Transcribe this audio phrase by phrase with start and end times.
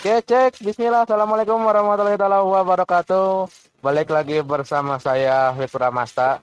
[0.00, 0.64] Oke, cek.
[0.64, 1.04] Bismillah.
[1.04, 3.52] Assalamualaikum warahmatullahi wabarakatuh.
[3.84, 6.40] Balik lagi bersama saya Fitra Masta.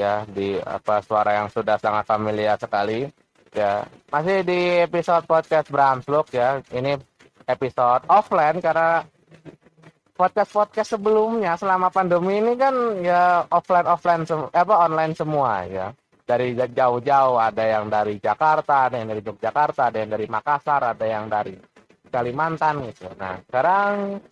[0.00, 3.04] Ya, di apa suara yang sudah sangat familiar sekali.
[3.52, 6.64] Ya, masih di episode podcast Bramsluk ya.
[6.72, 6.96] Ini
[7.44, 9.04] episode offline karena
[10.16, 12.72] podcast-podcast sebelumnya selama pandemi ini kan
[13.04, 14.24] ya offline offline
[14.56, 15.92] apa online semua ya
[16.24, 21.04] dari jauh-jauh ada yang dari Jakarta ada yang dari Yogyakarta ada yang dari Makassar ada
[21.04, 21.75] yang dari
[22.10, 23.10] Kalimantan gitu.
[23.18, 24.22] Nah, sekarang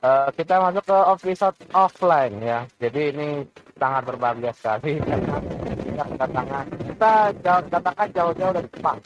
[0.00, 2.60] uh, kita masuk ke episode offline ya.
[2.80, 3.28] Jadi ini
[3.76, 5.36] sangat berbahagia sekali karena
[5.84, 7.12] kita kedatangan kita
[7.44, 8.98] jauh, katakan jauh-jauh dari Jepang.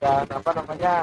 [0.00, 0.94] Dan apa namanya?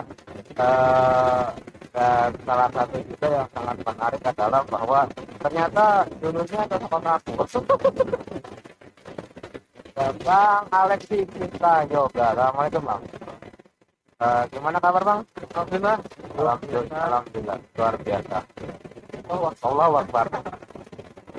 [0.60, 1.48] Uh,
[1.92, 5.02] dan salah satu juga yang sangat menarik adalah bahwa
[5.44, 5.86] ternyata
[6.24, 7.32] dulunya adalah kota aku.
[9.96, 12.32] Bang Alexi Cinta Yoga.
[12.32, 13.04] Assalamualaikum Bang.
[14.22, 15.22] Uh, gimana kabar Bang?
[15.52, 15.98] Alhamdulillah.
[16.40, 17.02] Alhamdulillah.
[17.12, 17.58] Alhamdulillah.
[17.76, 18.38] Luar biasa.
[19.28, 20.26] Oh, Allah Akbar.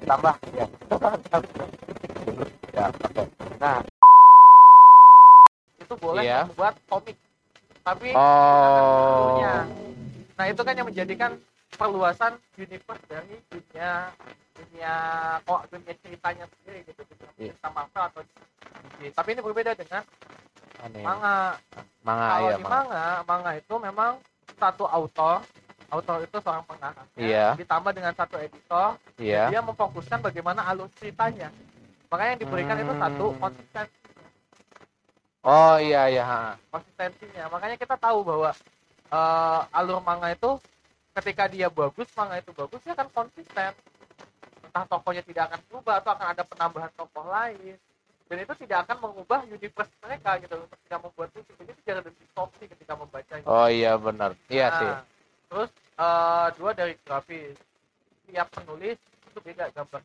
[0.02, 0.66] Tambah ya.
[2.76, 3.08] ya, oke.
[3.08, 3.26] Okay.
[3.62, 3.78] Nah,
[5.78, 6.40] itu boleh iya.
[6.44, 7.16] membuat komik.
[7.82, 9.40] Tapi oh.
[10.36, 11.38] Nah, itu kan yang menjadikan
[11.76, 14.12] perluasan universe dari dunia
[14.52, 14.94] dunia
[15.42, 17.00] kok dunia ceritanya sendiri gitu
[17.40, 17.52] yeah.
[17.52, 18.22] cerita Marvel atau
[19.02, 20.02] tapi ini berbeda dengan
[20.82, 21.02] Aneh.
[21.02, 21.36] manga
[22.02, 24.12] manga kalau iya, di manga manga itu memang
[24.58, 25.42] satu autor
[25.92, 27.52] autor itu seorang pengarang iya.
[27.58, 29.52] ditambah dengan satu editor iya.
[29.52, 31.52] dia memfokuskan bagaimana alur ceritanya
[32.08, 32.84] makanya yang diberikan hmm.
[32.84, 33.40] itu satu Hmm.
[33.40, 34.00] konsistensi
[35.42, 36.54] Oh iya iya.
[36.70, 38.54] konsistensinya makanya kita tahu bahwa
[39.10, 40.54] uh, alur manga itu
[41.20, 43.72] ketika dia bagus manga itu bagus dia akan konsisten.
[44.64, 47.76] Entah tokohnya tidak akan berubah atau akan ada penambahan tokoh lain.
[48.30, 52.10] Dan itu tidak akan mengubah universe mereka gitu untuk tidak membuat itu jadi tidak ada
[52.16, 53.44] distorsi ketika membacanya.
[53.44, 54.32] Oh iya benar.
[54.48, 54.92] Iya Nah, sih.
[55.52, 57.56] terus uh, dua dari grafis.
[58.32, 58.96] Tiap penulis
[59.28, 60.00] itu beda gambar.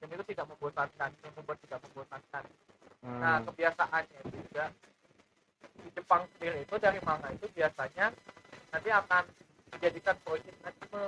[0.00, 2.44] Dan itu tidak membosankan yang membuat tidak membosankan.
[3.00, 3.44] Nah Hmm.
[3.52, 4.64] kebiasaannya itu juga
[5.80, 8.12] di Jepang sendiri itu dari manga itu biasanya
[8.72, 9.24] nanti akan
[9.76, 11.04] dijadikan proyek anime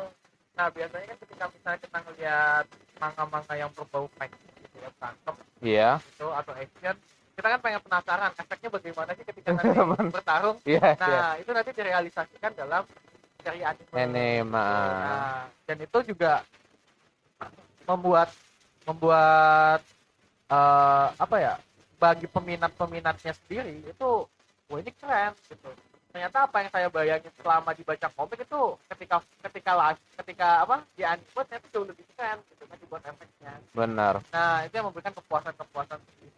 [0.53, 2.67] nah biasanya kan ketika misalnya kita ngeliat
[3.01, 5.91] manga-manga yang berbau fight gitu ya berantem Iya.
[6.13, 6.97] gitu atau action
[7.33, 9.79] kita kan pengen penasaran efeknya bagaimana sih ketika nanti
[10.13, 11.01] bertarung Iya iya.
[11.01, 12.85] nah itu nanti direalisasikan dalam
[13.43, 14.53] seri anime Anime.
[14.53, 16.45] nah dan itu juga
[17.89, 18.29] membuat
[18.85, 19.81] membuat
[20.47, 21.55] eh, apa ya
[21.97, 24.11] bagi peminat-peminatnya sendiri itu
[24.69, 25.71] wah ini keren gitu
[26.13, 28.63] ternyata apa yang saya bayangin selama dibaca komik itu
[28.93, 29.17] ketika
[29.49, 34.15] ketika live ketika apa di anime ternyata jauh lebih keren gitu kan dibuat efeknya Benar.
[34.29, 36.31] nah itu yang memberikan kepuasan-kepuasan sendiri.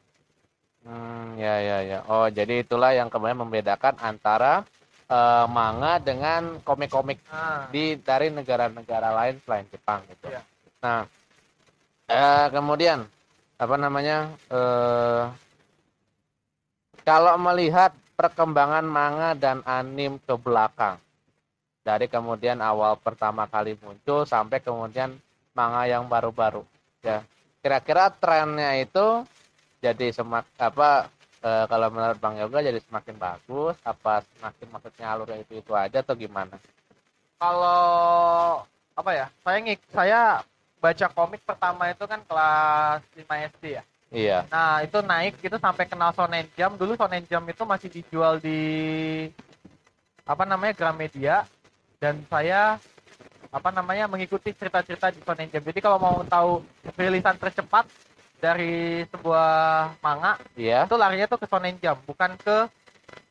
[0.85, 1.99] Hmm, ya ya ya.
[2.13, 4.63] Oh, jadi itulah yang kemudian membedakan antara
[5.09, 10.29] eh, manga dengan komik-komik nah di dari negara-negara lain selain Jepang gitu.
[10.29, 10.45] Iya.
[10.85, 11.09] Nah,
[12.13, 13.01] eh, kemudian
[13.57, 14.29] apa namanya?
[14.53, 15.25] eh
[17.05, 20.99] kalau melihat perkembangan manga dan anim ke belakang.
[21.85, 25.13] Dari kemudian awal pertama kali muncul sampai kemudian
[25.53, 26.65] manga yang baru-baru.
[27.05, 27.21] Ya
[27.61, 29.25] kira-kira trennya itu
[29.85, 31.13] jadi semak apa
[31.45, 36.01] eh, kalau menurut Bang Yoga jadi semakin bagus apa semakin maksudnya alurnya itu itu aja
[36.01, 36.57] atau gimana?
[37.37, 38.65] Kalau
[38.97, 40.21] apa ya saya ngik saya
[40.81, 44.47] baca komik pertama itu kan kelas 5 SD ya iya.
[44.49, 48.61] Nah itu naik itu sampai kenal Shonen Jump dulu Shonen Jump itu masih dijual di
[50.25, 51.45] apa namanya Gramedia.
[51.99, 52.79] Dan saya
[53.51, 56.63] apa namanya mengikuti cerita-cerita di Shonen Jump jadi kalau mau tahu
[56.95, 57.87] rilisan tercepat
[58.43, 60.85] dari sebuah manga iya.
[60.85, 62.71] itu larinya tuh ke Shonen Jump bukan ke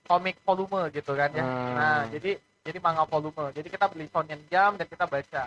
[0.07, 1.43] komik volume gitu kan ya.
[1.43, 1.73] Hmm.
[1.75, 3.51] nah jadi jadi manga volume.
[3.51, 5.43] Jadi kita beli Shonen Jump dan kita baca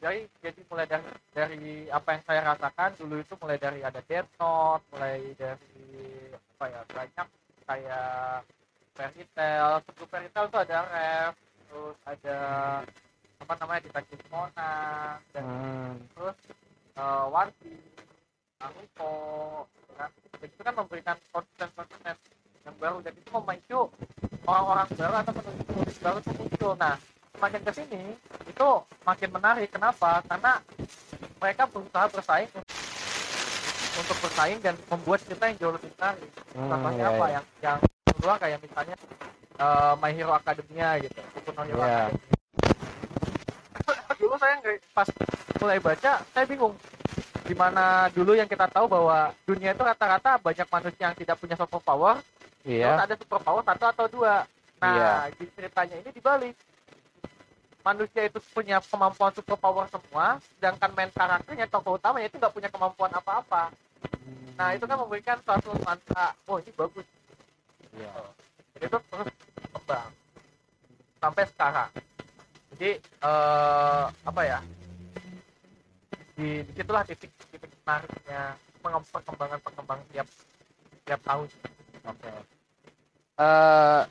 [0.00, 4.30] jadi jadi mulai dari dari apa yang saya rasakan dulu itu mulai dari ada Death
[4.40, 5.88] Note mulai dari
[6.32, 7.26] apa ya banyak
[7.66, 8.46] kayak
[8.96, 11.32] fairy tale sebelum fairy tale itu ada Rev
[11.68, 12.38] terus ada
[13.42, 16.38] apa namanya Detective Conan dan Hmm, terus
[16.96, 18.06] uh, One Piece,
[18.60, 19.14] Naruto,
[19.98, 20.10] kan.
[20.40, 22.16] Dan itu kan memberikan konten-konten
[22.62, 23.80] yang baru dan itu memacu
[24.46, 26.72] orang-orang baru atau penulis-penulis baru itu muncul.
[26.78, 26.96] Nah,
[27.32, 28.02] semakin ke sini
[28.44, 28.68] itu
[29.02, 29.68] makin menarik.
[29.72, 30.20] Kenapa?
[30.26, 30.52] Karena
[31.40, 32.50] mereka berusaha bersaing
[33.92, 36.30] untuk bersaing dan membuat cerita yang jauh lebih menarik.
[36.56, 37.32] Hmm, Contohnya iya, apa iya.
[37.34, 38.96] yang yang kedua kayak misalnya
[39.58, 42.08] uh, My Hero Academia gitu, Boku no Hero Iya.
[42.08, 42.30] Academia.
[44.22, 45.08] dulu saya nggak pas
[45.58, 46.74] mulai baca saya bingung
[47.42, 51.58] di mana dulu yang kita tahu bahwa dunia itu rata-rata banyak manusia yang tidak punya
[51.58, 52.22] super power
[52.62, 52.94] Iya.
[52.94, 54.46] Terus ada superpower satu atau dua.
[54.78, 55.12] Nah, Iya.
[55.34, 56.54] di ceritanya ini dibalik.
[57.82, 63.10] Manusia itu punya kemampuan superpower semua, sedangkan main karakternya tokoh utamanya itu nggak punya kemampuan
[63.10, 63.74] apa-apa.
[64.54, 67.06] Nah, itu kan memberikan suatu nuansa, oh ini bagus.
[67.98, 68.14] Iya.
[68.78, 70.10] Jadi itu terus berkembang
[71.22, 71.90] sampai sekarang.
[72.74, 74.58] Jadi eh, apa ya?
[76.34, 80.28] Di di situlah titik titik menariknya perkembangan perkembangan tiap
[81.06, 81.48] tiap tahun.
[82.08, 82.30] Oke.
[83.38, 84.02] Eh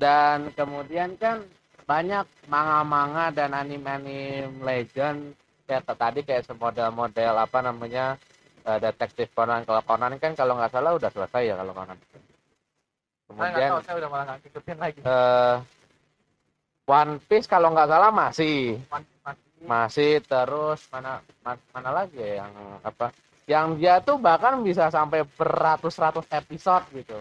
[0.00, 1.44] dan kemudian kan
[1.90, 5.34] banyak manga-manga dan anime-anime legend
[5.66, 8.14] kayak tadi kayak model-model apa namanya
[8.62, 11.98] eh, detektif Conan kalau Conan kan kalau nggak salah udah selesai ya kalau Conan.
[11.98, 12.22] Saya
[13.30, 15.00] Kemudian tahu, saya udah malah nggak ngikutin lagi.
[15.02, 15.56] eh
[16.86, 18.78] One Piece kalau nggak salah masih
[19.60, 23.06] Masih- terus mana ma- mana lagi ya yang apa
[23.44, 27.18] yang dia tuh bahkan bisa sampai beratus-ratus episode gitu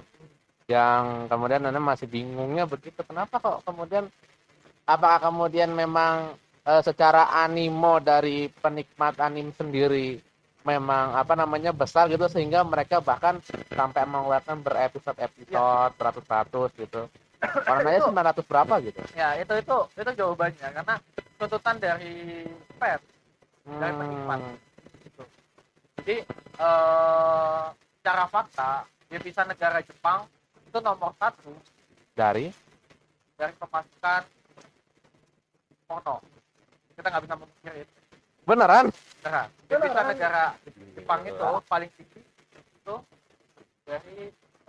[0.70, 4.06] yang kemudian anda masih bingungnya begitu kenapa kok kemudian
[4.90, 6.34] apakah kemudian memang
[6.66, 10.18] eh, secara animo dari penikmat anim sendiri
[10.66, 13.40] memang apa namanya besar gitu sehingga mereka bahkan
[13.72, 17.02] sampai mengeluarkan berepisode-episode beratus-ratus gitu?
[17.64, 19.00] Orang aja 900 berapa gitu?
[19.16, 20.96] Ya itu itu itu jawabannya karena
[21.40, 22.44] tuntutan dari
[22.76, 23.00] fans
[23.64, 24.40] Dari penikmat.
[24.44, 24.58] Hmm,
[26.04, 26.16] jadi
[26.60, 27.64] eh
[28.00, 28.72] secara fakta
[29.08, 30.28] devisa negara Jepang
[30.68, 31.56] itu nomor satu
[32.18, 32.52] dari?
[33.40, 34.22] dari pemasukan
[35.90, 36.16] porno
[36.94, 37.94] kita nggak bisa memungkiri itu
[38.46, 38.86] beneran
[39.20, 40.06] beneran devisa Beneran.
[40.06, 40.44] negara
[40.94, 42.22] Jepang itu paling tinggi
[42.54, 42.96] itu
[43.84, 44.20] dari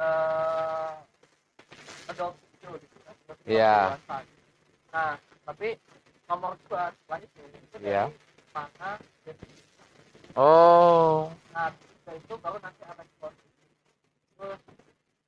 [0.01, 0.93] eh
[2.09, 3.15] adult gitu kan.
[3.45, 3.77] Video Iya.
[3.95, 4.17] dewasa.
[4.91, 5.13] nah
[5.45, 5.69] tapi
[6.25, 8.05] nomor dua setelah itu itu dari Iya.
[8.51, 8.91] mana
[10.35, 11.69] oh Nah,
[12.11, 13.33] itu baru nanti akan keluar.
[14.35, 14.61] Terus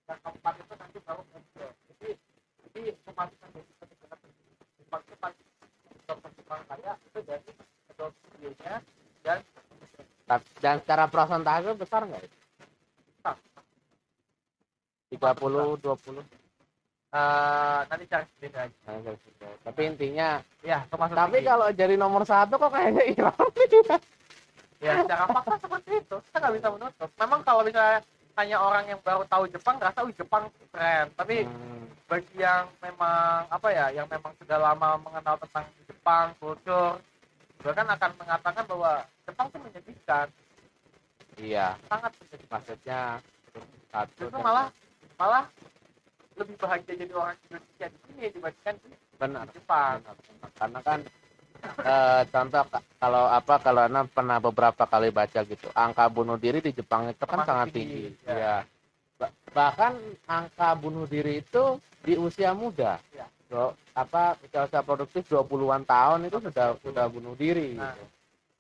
[0.09, 1.69] yang keempat itu nanti baru muncul.
[1.93, 2.09] Jadi,
[2.65, 4.17] jadi pemasukan dari ketika
[4.81, 5.39] Jepang itu paling
[6.03, 8.05] dokter Jepang kaya itu
[8.41, 8.77] videonya
[9.23, 9.39] dan
[10.65, 12.37] dan secara persentase besar nggak itu?
[13.21, 13.37] Besar.
[15.13, 16.25] 30 20
[17.13, 18.77] eh, nanti cari sendiri aja.
[18.89, 23.37] Nah, tapi intinya Ya, termasuk tapi kalau jadi nomor satu kok kayaknya hilang
[24.83, 27.11] ya secara fakta seperti itu kita nggak bisa menutup.
[27.21, 28.03] Memang kalau misalnya
[28.35, 33.47] hanya orang yang baru tahu Jepang nggak tahu Jepang keren, tapi Hmm, bagi yang memang
[33.49, 35.65] apa ya yang memang sudah lama mengenal tentang
[36.03, 36.99] Jepang kultur
[37.63, 40.27] bahkan akan mengatakan bahwa Jepang itu menyedihkan.
[41.39, 41.79] Iya.
[41.87, 42.51] Sangat menyedihkan.
[42.51, 43.01] Maksudnya
[43.95, 44.67] satu itu malah
[45.15, 45.47] malah
[46.35, 49.47] lebih bahagia jadi orang Indonesia di sini dibandingkan di benar.
[49.55, 49.97] Jepang.
[50.03, 50.51] Benar, benar.
[50.59, 50.99] karena kan
[51.87, 56.59] eh, contoh ka- kalau apa kalau anda pernah beberapa kali baca gitu angka bunuh diri
[56.59, 58.27] di Jepang itu kan sangat tinggi, tinggi.
[58.27, 58.35] ya.
[58.35, 58.57] ya
[59.23, 59.95] Ba- bahkan
[60.27, 62.99] angka bunuh diri itu di usia muda.
[63.15, 63.31] Ya.
[63.53, 67.77] Do- apa usia produktif 20-an tahun itu sudah sudah bunuh diri.
[67.77, 67.93] Nah.
[67.93, 68.09] gitu.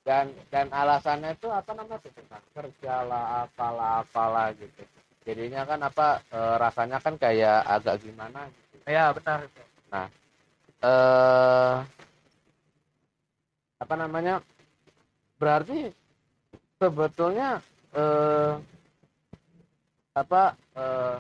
[0.03, 2.05] dan dan alasannya itu apa namanya?
[2.05, 4.85] Tentang kerja lah apalah apalah gitu.
[5.25, 8.77] Jadinya kan apa eh, rasanya kan kayak agak gimana gitu.
[8.85, 9.63] Ya benar itu
[10.83, 11.77] eh
[13.79, 14.43] apa namanya?
[15.39, 15.89] Berarti
[16.77, 17.63] sebetulnya
[17.95, 18.55] eh
[20.13, 20.43] apa
[20.77, 21.17] eh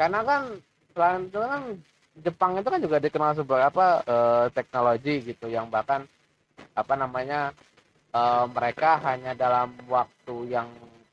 [0.00, 0.42] karena kan
[0.96, 1.62] selain itu kan
[2.20, 6.04] Jepang itu kan juga dikenal sebagai apa eh, teknologi gitu yang bahkan
[6.72, 7.50] apa namanya
[8.12, 10.68] eh, mereka hanya dalam waktu yang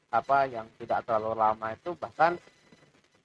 [0.08, 2.36] apa yang tidak terlalu lama itu bahkan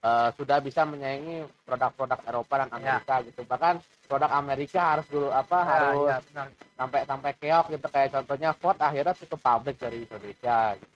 [0.03, 3.43] eh, sudah bisa menyaingi produk-produk Eropa dan Amerika gitu.
[3.47, 3.75] Bahkan
[4.07, 6.47] produk Amerika harus dulu apa Ya, harus ya, benar.
[6.77, 7.87] sampai sampai keok gitu.
[7.89, 10.91] Kayak contohnya Ford akhirnya cukup publik dari Indonesia gitu.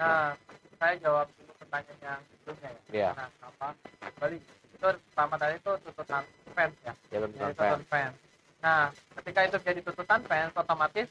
[0.00, 0.32] nah
[0.80, 2.80] saya jawab dulu pertanyaan yang sebelumnya ya.
[2.88, 3.10] Iya.
[3.12, 3.68] nah apa?
[4.16, 4.38] Kembali
[4.80, 6.24] itu pertama tadi itu tuntutan
[6.56, 8.16] fans ya ya jadi benar tuntutan fans.
[8.60, 8.82] Nah,
[9.20, 11.08] ketika itu jadi tuntutan fans, otomatis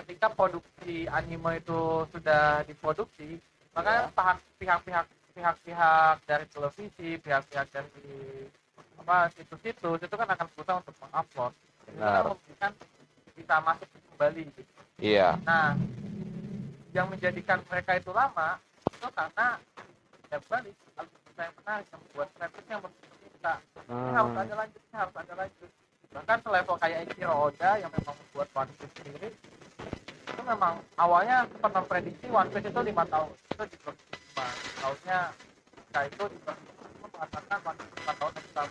[0.00, 3.36] ketika produksi anime itu sudah diproduksi,
[3.72, 4.12] maka Ya.
[4.12, 8.44] pihak- pihak-pihak pihak-pihak dari televisi, pihak-pihak dari
[9.00, 11.52] apa situs-situs itu kan akan berusaha untuk mengupload.
[11.52, 12.22] Kan Benar.
[12.28, 12.72] memberikan
[13.32, 14.42] bisa masuk kembali.
[14.52, 14.72] Gitu.
[15.02, 15.72] iya Nah,
[16.92, 18.60] yang menjadikan mereka itu lama
[18.92, 19.46] itu karena
[20.28, 20.76] ya balik
[21.32, 23.52] algoritma yang menarik yang membuat traffic yang berkita
[23.88, 24.42] ini harus Hmm.
[24.42, 25.70] ada lanjut ini harus ada lanjut.
[26.12, 29.28] Bahkan selevel kayak Eiichiro Oda yang memang membuat One Piece sendiri
[30.32, 33.30] itu memang awalnya sempat memprediksi One Piece itu lima tahun.
[33.32, 34.44] Itu di lima.
[34.82, 35.18] Tahunnya
[35.72, 36.38] ketika itu di
[37.00, 38.62] mengatakan One Piece lima tahun yang kita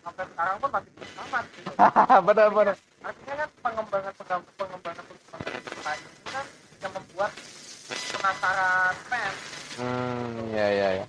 [0.00, 1.44] sampai sekarang pun masih belum tamat.
[1.48, 1.70] Gitu.
[2.28, 2.76] benar benar.
[3.00, 6.46] artinya kan pengembangan pengembangan pengembangan pengembangan ini kan
[6.84, 7.30] yang membuat
[7.88, 9.38] penasaran fans.
[9.80, 11.06] Hmm ya ya ya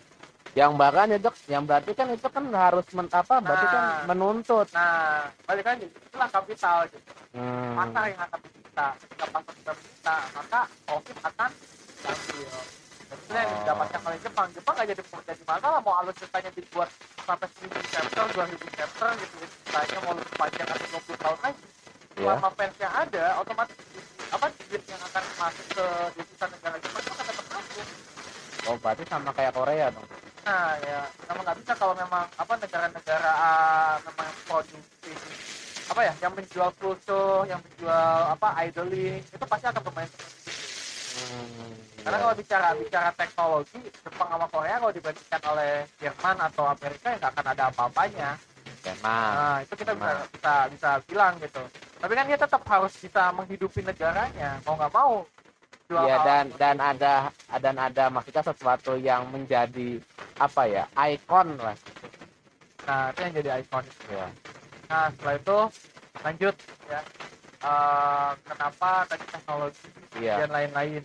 [0.51, 4.03] yang bahkan itu yang berarti kan itu kan harus men, apa berarti kan Nah.
[4.11, 7.79] menuntut nah balik lagi itulah kapital gitu Hmm.
[7.79, 11.49] pasar yang akan diminta ketika pasar sudah meminta maka profit akan
[12.03, 12.51] diambil
[13.11, 13.55] itu yang Oh.
[13.63, 16.89] didapatkan oleh Jepang Jepang nggak jadi jadi masalah mau alutsistanya dibuat
[17.23, 21.63] sampai 1000 chapter 2000 chapter gitu ya ceritanya mau lebih panjang atau 20 tahun lagi
[22.11, 22.27] Ya.
[22.27, 23.77] selama fansnya ada otomatis
[24.29, 27.85] apa duit yang akan masuk ke devisa negara Jepang itu akan tetap masuk
[28.67, 30.07] oh berarti sama kayak Korea dong
[30.41, 35.13] Nah ya, memang nggak bisa kalau memang apa negara-negara ah, memang produksi
[35.91, 40.53] apa ya, yang menjual kultur, yang menjual apa idling itu pasti akan bermain seperti itu.
[41.11, 42.23] Hmm, Karena iya.
[42.23, 47.31] kalau bicara bicara teknologi, Jepang sama Korea kalau dibandingkan oleh Jerman atau Amerika ya nggak
[47.35, 48.29] akan ada apa-apanya.
[48.81, 49.31] Memang.
[49.37, 50.29] Nah itu kita bisa Memang.
[50.33, 51.63] bisa bisa bilang gitu.
[52.01, 55.21] Tapi kan dia tetap harus bisa menghidupi negaranya, mau nggak mau.
[55.91, 57.13] Iya hal dan dan ada
[57.59, 59.99] dan ada maksudnya sesuatu yang menjadi
[60.39, 61.75] apa ya ikon lah
[62.81, 63.93] Nah itu yang jadi ikonik.
[64.09, 64.27] ya.
[64.89, 65.57] Nah setelah itu
[66.25, 66.55] lanjut
[66.89, 67.01] ya
[67.61, 69.85] Eh, kenapa tadi teknologi
[70.17, 70.41] Iya.
[70.41, 71.01] dan lain-lain.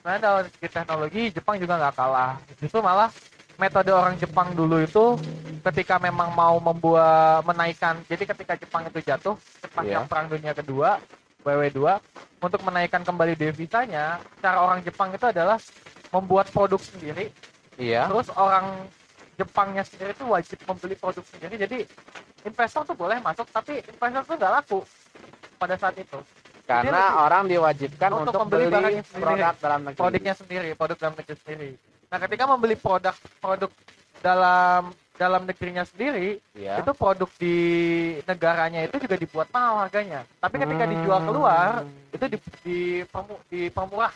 [0.00, 2.32] Sebenarnya dalam segi teknologi Jepang juga nggak kalah.
[2.64, 3.12] Justru malah
[3.60, 5.20] metode orang Jepang dulu itu
[5.68, 8.00] ketika memang mau membuat menaikkan.
[8.08, 9.36] Jadi ketika Jepang itu jatuh
[9.76, 10.08] pasca Iya.
[10.08, 10.96] Perang Dunia Kedua
[11.42, 11.80] WW2
[12.40, 14.04] untuk menaikkan kembali devisanya,
[14.38, 15.56] cara orang Jepang itu adalah
[16.10, 17.30] membuat produk sendiri
[17.76, 18.06] Iya.
[18.06, 18.76] terus orang
[19.34, 21.78] Jepangnya sendiri tuh wajib membeli produk sendiri jadi
[22.42, 24.80] investor tuh boleh masuk tapi investor tuh nggak laku
[25.56, 26.20] pada saat itu
[26.62, 29.24] Karena lebih- orang diwajibkan Untuk untuk, membeli beli barangnya sendiri.
[29.24, 29.98] produk dalam negeri.
[29.98, 31.70] produknya sendiri produk dalam negeri sendiri
[32.06, 33.70] nah ketika membeli produk produk
[34.20, 34.82] dalam
[35.20, 36.80] dalam negerinya sendiri Iya.
[36.80, 37.56] itu produk di
[38.24, 40.92] negaranya itu juga dibuat mahal harganya tapi ketika Hmm.
[40.96, 41.70] dijual keluar
[42.10, 44.12] itu di, di, permu- dipermurah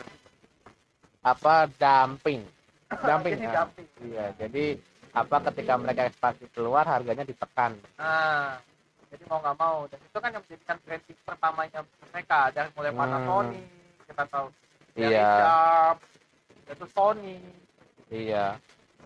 [1.21, 2.41] apa dumping.
[3.05, 3.33] Dumping.
[3.39, 3.65] nah.
[3.65, 4.77] dumping Iya, jadi
[5.11, 7.73] apa ketika mereka ekspansi keluar harganya ditekan.
[7.95, 8.57] Nah,
[9.07, 12.99] jadi mau nggak mau dan itu kan yang menjadikan branding pertamanya mereka dari mulai Hmm.
[12.99, 13.65] Panasonic
[14.05, 14.47] kita tahu
[14.91, 15.29] dari Iya.
[15.35, 15.97] Sharp,
[16.67, 17.37] itu Sony
[18.07, 18.45] Iya.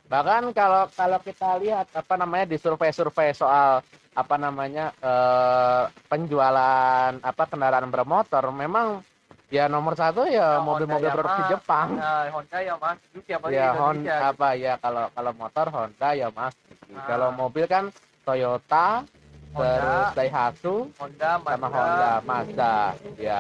[0.09, 7.43] Bahkan kalau kalau kita lihat apa namanya di survei-survei soal apa namanya eh, penjualan apa
[7.45, 9.05] kendaraan bermotor memang
[9.49, 11.41] ya nomor satu ya Ya, mobil-mobil produksi.
[11.53, 11.97] Jepang.
[11.97, 14.29] nah, Honda ya mas Suzuki apalagi ya Honda gitu.
[14.33, 16.53] apa ya kalau kalau motor Honda ya Mas.
[16.89, 17.05] Ah.
[17.05, 17.93] Kalau mobil kan
[18.25, 19.05] Toyota,
[19.53, 21.77] terus Honda, Daihatsu Honda, sama Mazda.
[21.77, 22.75] Honda, Mazda.
[23.17, 23.39] Ya.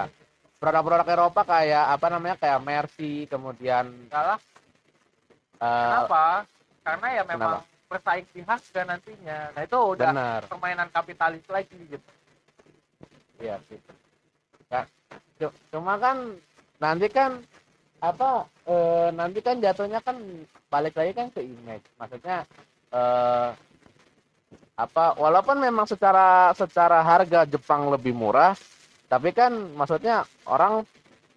[0.59, 4.39] Produk-produk Eropa kayak apa namanya kayak Mercy, kemudian Enggak lah,
[5.61, 6.25] eh, kenapa?
[6.89, 7.85] Karena ya memang Kenapa?
[7.85, 9.37] bersaing di harga nantinya.
[9.53, 10.41] Nah itu udah benar.
[10.49, 12.09] permainan kapitalis lagi gitu.
[13.37, 13.77] Iya sih.
[14.73, 14.89] Ya,
[15.37, 16.33] cu- cuma kan
[16.81, 17.45] nanti kan
[18.01, 20.17] apa eh, nanti kan jatuhnya kan
[20.73, 21.85] balik lagi kan ke image.
[22.01, 22.41] Maksudnya
[22.89, 23.49] eh,
[24.79, 28.57] apa walaupun memang secara secara harga Jepang lebih murah,
[29.05, 30.81] tapi kan maksudnya orang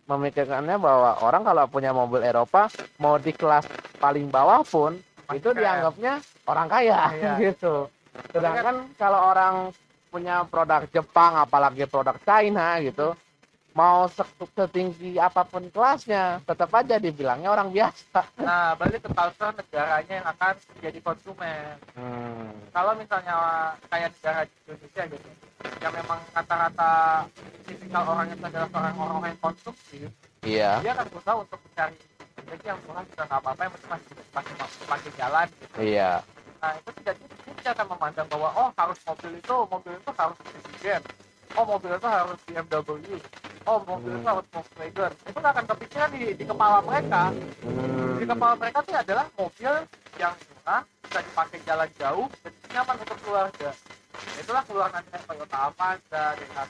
[0.09, 2.67] memikirkannya bahwa orang kalau punya mobil Eropa
[2.99, 3.67] mau di kelas
[4.03, 4.99] paling bawah pun
[5.35, 5.59] itu kaya.
[5.59, 6.13] dianggapnya
[6.45, 7.33] orang kaya Iya.
[7.47, 7.75] gitu.
[8.29, 9.55] Sedangkan kalau orang
[10.09, 13.17] punya produk Jepang apalagi produk China gitu
[13.73, 18.21] mau se- setinggi apa pun kelasnya tetap aja dibilangnya orang biasa.
[18.37, 21.73] Nah, balik ke culture negaranya yang akan menjadi konsumen.
[21.97, 22.53] Hmm.
[22.69, 23.33] kalau misalnya
[23.87, 25.29] kayak negara Indonesia gitu
[25.81, 26.93] yang memang kata-kata
[27.65, 30.09] tipikal orangnya adalah orang orang yang konsumtif
[30.43, 30.71] Iya.
[30.83, 31.97] dia akan berusaha untuk mencari
[32.53, 35.77] jadi yang murah juga nggak apa-apa yang penting masih masih masih pakai jalan gitu.
[35.81, 36.11] Iya.
[36.61, 41.01] nah itu tidak tidak akan memandang bahwa oh harus mobil itu mobil itu harus presiden
[41.57, 42.73] oh mobil itu harus BMW
[43.65, 44.31] oh mobil itu Hmm.
[44.31, 47.23] harus Volkswagen itu nggak akan kepikiran di, di kepala mereka
[47.65, 48.15] Hmm.
[48.21, 49.73] di kepala mereka itu adalah mobil
[50.21, 53.71] yang murah bisa dipakai jalan jauh dan nyaman untuk keluarga
[54.39, 56.69] itulah keluar nanti Toyota Avanza dan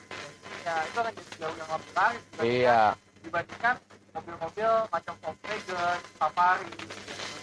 [0.63, 2.81] ya itu akan jadi jauh yang lebih menarik Iya.
[3.23, 3.75] dibandingkan
[4.13, 6.69] mobil-mobil macam Volkswagen, Safari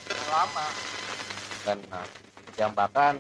[0.07, 0.67] yang lama
[1.61, 2.07] Benar.
[2.57, 3.15] Yang bahkan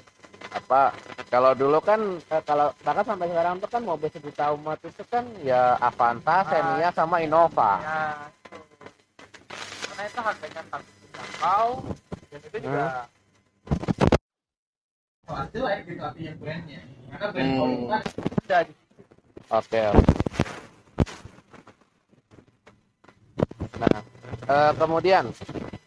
[0.50, 0.82] apa
[1.28, 5.22] kalau dulu kan eh, kalau bahkan sampai sekarang tuh kan mobil sejuta umat itu kan
[5.42, 7.78] ya Avanza, Xenia sama Innova.
[7.78, 8.00] ya
[8.40, 8.58] itu
[9.86, 11.66] karena itu harganya sangat terjangkau
[12.26, 12.86] dan itu juga
[15.22, 16.80] kelas jelek gitu artinya brandnya
[17.10, 17.86] karena brand Hmm.
[17.86, 18.02] kan
[18.40, 18.72] ada di
[19.50, 19.82] Oke.
[19.90, 20.10] oke.
[23.80, 24.00] Nah,
[24.44, 25.24] eh, kemudian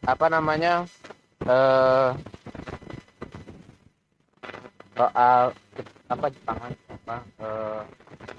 [0.04, 0.84] apa namanya
[1.46, 2.10] eh
[4.94, 5.54] soal
[6.10, 7.82] apa Jepangan apa eh,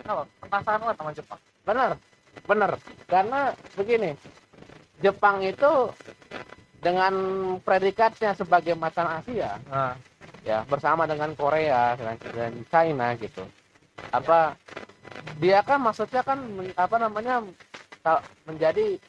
[0.03, 0.23] Kenapa?
[0.43, 1.41] penasaran banget sama Jepang.
[1.63, 1.91] Benar
[2.51, 2.71] benar.
[3.07, 3.41] Karena
[3.79, 4.11] begini
[4.99, 5.73] Jepang itu
[6.83, 7.15] dengan
[7.65, 9.97] predikatnya sebagai macan Asia nah,
[10.45, 13.45] ya bersama dengan Korea dan, dan China gitu.
[14.13, 14.53] Apa
[15.41, 16.39] dia kan maksudnya kan
[16.77, 17.41] apa namanya
[18.45, 19.01] menjadi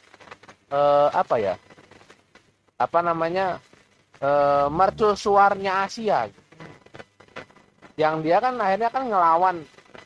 [0.75, 1.55] eh, apa ya?
[2.75, 3.63] Apa namanya?
[4.19, 6.27] Eh, mercusuarnya Asia.
[7.95, 9.57] Yang dia kan akhirnya kan ngelawan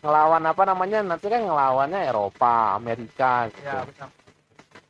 [0.05, 0.99] ngelawan apa namanya?
[1.01, 3.65] Nanti kan ngelawannya Eropa Amerika gitu.
[3.65, 4.09] Ya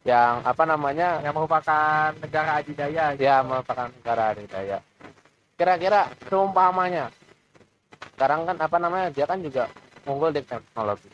[0.08, 1.20] yang apa namanya?
[1.24, 3.04] Yang merupakan negara adidaya.
[3.16, 3.28] Gitu.
[3.28, 4.78] ya merupakan negara adidaya.
[5.60, 7.12] Kira-kira seumpamanya.
[8.16, 9.08] Sekarang kan apa namanya?
[9.12, 9.68] Dia kan juga
[10.08, 11.12] unggul di teknologi.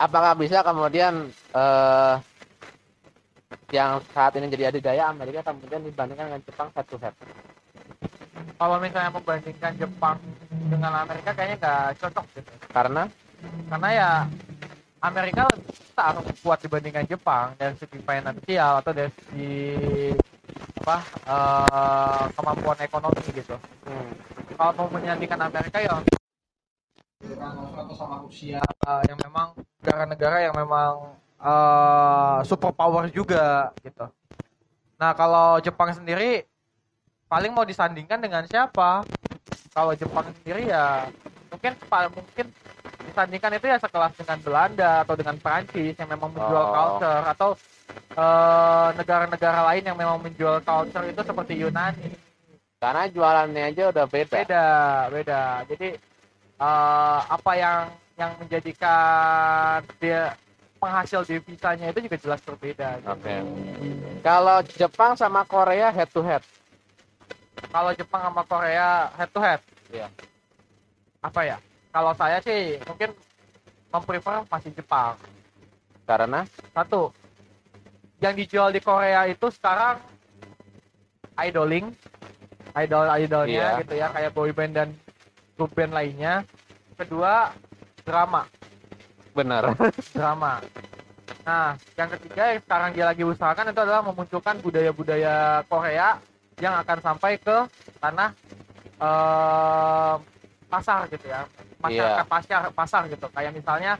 [0.00, 2.14] Apakah bisa kemudian eh,
[3.72, 7.14] yang saat ini jadi adidaya Amerika kemudian dibandingkan dengan Jepang head to head
[8.54, 10.18] kalau misalnya membandingkan Jepang
[10.70, 12.52] dengan Amerika kayaknya nggak cocok gitu.
[12.70, 13.02] Karena?
[13.68, 14.10] Karena ya
[15.04, 19.54] Amerika lebih besar kuat dibandingkan Jepang dari segi finansial atau dari segi
[20.84, 23.56] apa eh, kemampuan ekonomi gitu.
[23.84, 24.10] Hmm,
[24.56, 26.00] kalau mau menyandingkan Amerika ya
[27.24, 34.08] atau sama Rusia eh, yang memang negara-negara yang memang eh, superpower juga gitu.
[34.96, 36.48] Nah kalau Jepang sendiri
[37.28, 39.04] paling mau disandingkan dengan siapa?
[39.74, 41.04] Kalau Jepang sendiri ya
[41.50, 42.46] mungkin paling mungkin
[43.04, 46.72] disandingkan itu ya sekelas dengan Belanda atau dengan Prancis yang memang menjual Oh.
[46.72, 47.50] culture atau
[48.14, 52.14] eh, negara-negara lain yang memang menjual culture itu seperti Yunani
[52.78, 54.64] karena jualannya aja udah beda, beda
[55.10, 55.88] beda jadi
[56.58, 57.78] eh, apa yang
[58.14, 60.38] yang menjadikan dia
[60.84, 63.08] penghasil devisanya itu juga jelas berbeda gitu.
[63.08, 63.34] oke.
[64.20, 66.44] Kalau Jepang sama Korea head to head?
[67.72, 69.60] Kalau Jepang sama Korea head to head?
[69.88, 70.08] Iya.
[71.24, 71.56] apa ya?
[71.88, 73.16] Kalau saya sih mungkin
[73.88, 75.16] memprefer masih Jepang.
[76.04, 76.44] Karena?
[76.76, 77.16] Satu
[78.20, 79.96] yang dijual di Korea itu sekarang
[81.40, 81.88] idoling
[82.76, 83.80] idol idolnya Iya.
[83.80, 84.88] gitu ya kayak boyband dan
[85.56, 86.44] grup band lainnya.
[87.00, 87.48] Kedua
[88.04, 88.44] drama
[89.34, 89.74] benar
[90.16, 90.62] drama.
[91.44, 96.16] Nah, yang ketiga yang sekarang dia lagi usahakan itu adalah memunculkan budaya-budaya Korea
[96.62, 97.56] yang akan sampai ke
[98.00, 98.30] tanah
[99.02, 100.14] eh,
[100.70, 101.44] pasar gitu ya,
[101.84, 103.26] masyarakat pasar pasar gitu.
[103.28, 103.92] Kayak misalnya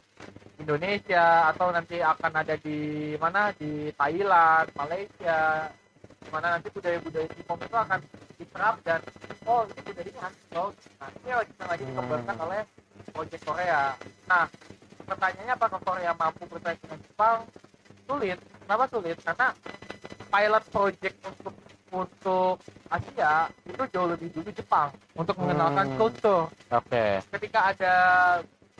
[0.56, 5.68] Indonesia atau nanti akan ada di mana di Thailand, Malaysia,
[6.00, 8.00] di mana nanti budaya-budaya K-pop itu akan
[8.38, 9.00] diserap dan
[9.44, 10.70] oh ini budayanya asli loh.
[11.02, 12.60] Nah, ini lagi lagi dikembangkan oleh
[13.12, 13.82] project Korea.
[14.30, 14.44] Nah,
[15.04, 17.38] pertanyaannya apakah Korea mampu bersaing dengan Jepang
[18.04, 19.48] sulit kenapa sulit karena
[20.28, 21.54] pilot project untuk
[21.90, 23.32] untuk Asia
[23.64, 25.96] itu jauh lebih dulu Jepang untuk mengenalkan Hmm.
[25.96, 27.94] culture oke ketika ada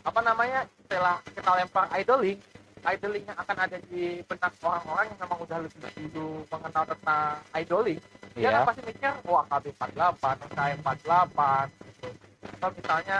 [0.01, 2.37] apa namanya istilah kita lempar idling
[2.85, 7.99] idling yang akan ada di benak orang-orang yang memang udah lebih dulu mengenal tentang idling
[8.35, 8.49] dia Iya.
[8.51, 11.39] kan pasti mikir wah KB48 SKM48
[11.71, 12.07] gitu.
[12.51, 13.19] atau misalnya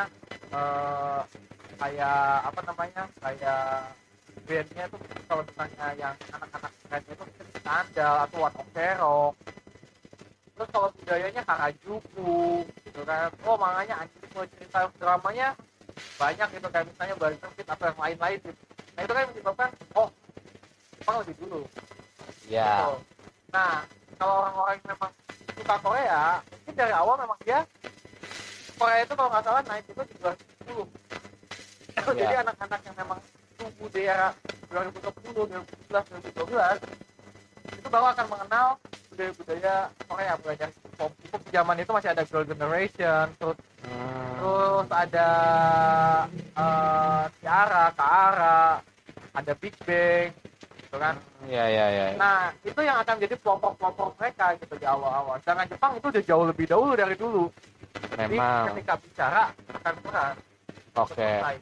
[0.52, 1.20] eh,
[1.76, 3.64] kayak apa namanya kayak
[4.46, 9.34] bandnya tuh kalau misalnya yang anak-anak bandnya itu mungkin Sandal atau One Ok Rock
[10.56, 13.28] terus kalau budayanya Harajuku gitu kan.
[13.44, 15.48] Oh makanya anjing mau cerita dramanya
[16.16, 18.62] banyak gitu kayak misalnya Bali Sempit atau yang lain-lain gitu.
[18.96, 20.08] Nah itu kan menyebabkan oh
[20.96, 21.62] Jepang lebih dulu.
[22.48, 22.92] Ya gitu.
[23.52, 23.88] Nah,
[24.20, 25.12] kalau orang-orang yang memang
[25.56, 27.60] suka Korea, mungkin dari awal memang dia
[28.76, 31.05] Korea itu kalau nggak salah naik itu di 2010.
[32.06, 32.42] Jadi Ya.
[32.46, 33.20] anak-anak yang memang
[33.58, 34.30] tumbuh di era
[34.70, 36.78] 2010, 2011, 2012
[37.66, 38.68] itu baru akan mengenal
[39.10, 44.88] budaya-budaya Korea belajar pop K-pop di zaman itu masih ada Girl Generation terus Hmm, terus
[44.90, 45.30] ada
[46.58, 48.82] eh Tiara, Kaara,
[49.32, 50.34] ada Big Bang
[50.82, 51.16] gitu kan
[51.46, 55.38] ya ya ya Nah, itu yang akan menjadi pelopor-pelopor mereka gitu di awal-awal.
[55.46, 57.46] Sedangkan Jepang itu udah jauh lebih dahulu dari dulu.
[58.16, 60.36] Jadi memang ketika bicara akan berat.
[60.96, 61.56] oke Selesai.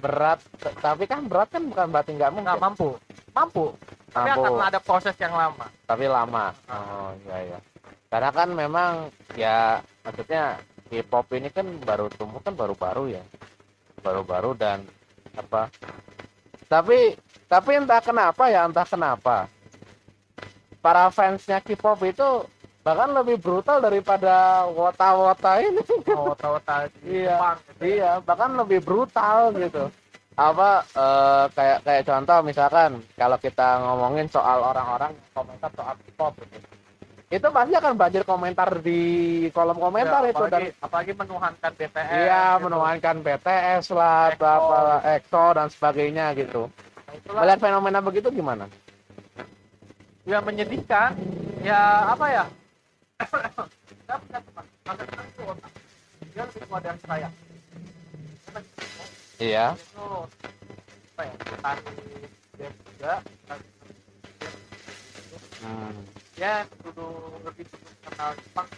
[0.00, 0.38] Berat
[0.80, 2.88] tapi kan berat kan bukan berarti nggak mungkin Nggak mampu.
[3.30, 3.64] Mampu.
[4.10, 4.42] Tapi Mampu.
[4.42, 5.70] akan ada proses yang lama.
[5.86, 7.58] tapi lama oh iya ya
[8.10, 8.92] karena kan memang
[9.38, 10.58] ya maksudnya
[10.90, 13.22] K-pop ini kan baru tumbuh kan baru-baru ya
[14.02, 14.82] baru-baru dan
[15.38, 15.70] apa
[16.66, 17.14] tapi
[17.46, 19.46] tapi entah kenapa ya entah kenapa
[20.82, 22.28] para fansnya K-pop itu
[22.80, 27.36] bahkan lebih brutal daripada wota-wota ini Oh, di Iya.
[27.36, 27.56] Jepang.
[27.60, 27.76] Gitu.
[27.76, 27.86] ya.
[27.86, 29.84] iya bahkan lebih brutal gitu
[30.32, 36.58] apa eh, kayak kayak contoh misalkan kalau kita ngomongin soal orang-orang komentar soal K-pop gitu.
[37.30, 39.00] itu pasti akan banjir komentar di
[39.50, 42.10] kolom komentar Ya, itu dan apalagi, apalagi menuhankan BTS.
[42.16, 42.62] iya gitu.
[42.64, 44.48] menuhankan BTS lah EXO.
[44.48, 44.78] apa
[45.12, 46.62] EXO dan sebagainya gitu
[47.04, 48.64] Nah, itulah melihat fenomena begitu gimana
[50.22, 51.10] ya menyedihkan
[51.60, 52.44] ya apa ya
[59.40, 59.72] Iya.
[62.60, 63.14] dia juga
[66.36, 66.52] dia
[66.84, 67.08] dulu
[67.44, 67.64] lebih
[68.04, 68.68] kenal Jepang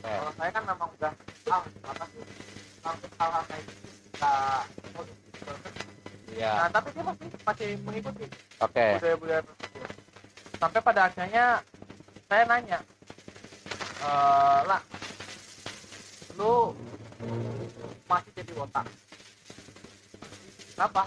[0.00, 1.12] kalau saya kan memang udah
[1.48, 2.24] ah apa sih
[3.16, 5.52] hal-hal kayak gitu
[6.40, 7.04] nah tapi dia
[7.48, 8.24] masih mengikuti
[8.60, 8.86] Oke.
[9.00, 9.40] budaya-budaya
[10.60, 11.44] sampai pada akhirnya
[12.28, 12.78] saya nanya
[14.00, 14.80] eh lah.
[16.40, 16.72] Lu
[18.08, 18.86] masih jadi otak.
[20.74, 21.02] Kenapa?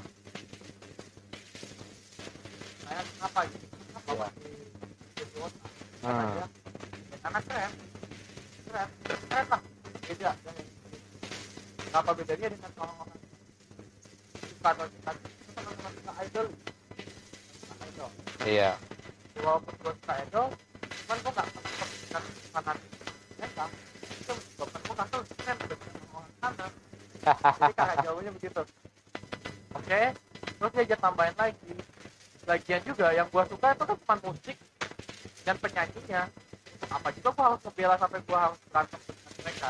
[2.86, 4.22] Saya kenapa gitu kenapa Iya.
[4.22, 4.52] masih
[5.18, 5.70] jadi otak?
[6.04, 6.32] Hmm.
[6.38, 6.46] "Ya,
[7.24, 7.72] karena keren.
[8.68, 8.90] Keren.
[9.04, 9.62] Keren lah.
[10.04, 10.56] Beda dengan
[11.94, 13.20] apa bedanya dengan orang-orang?
[14.44, 16.48] Suka atau suka itu orang suka idol.
[17.58, 18.10] Suka idol.
[18.44, 18.72] Iya.
[19.34, 20.48] walaupun gue suka idol
[22.54, 23.66] mereka
[24.22, 24.34] itu
[26.14, 26.68] orang sana.
[27.24, 28.62] Jadi kakak jauhnya begitu.
[29.74, 30.02] Oke
[30.64, 31.74] terus dia aja tambahin lagi.
[32.48, 34.58] Lagian juga yang gua suka itu kan cuma musik
[35.44, 36.24] dan penyanyinya.
[36.88, 39.70] Apa juga gua harus ngebela sampai gua harus berantem dengan mereka?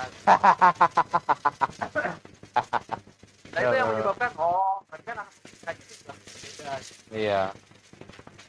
[3.54, 6.76] Nah itu yang menyebabkan oh kan anak beda
[7.14, 7.44] Iya.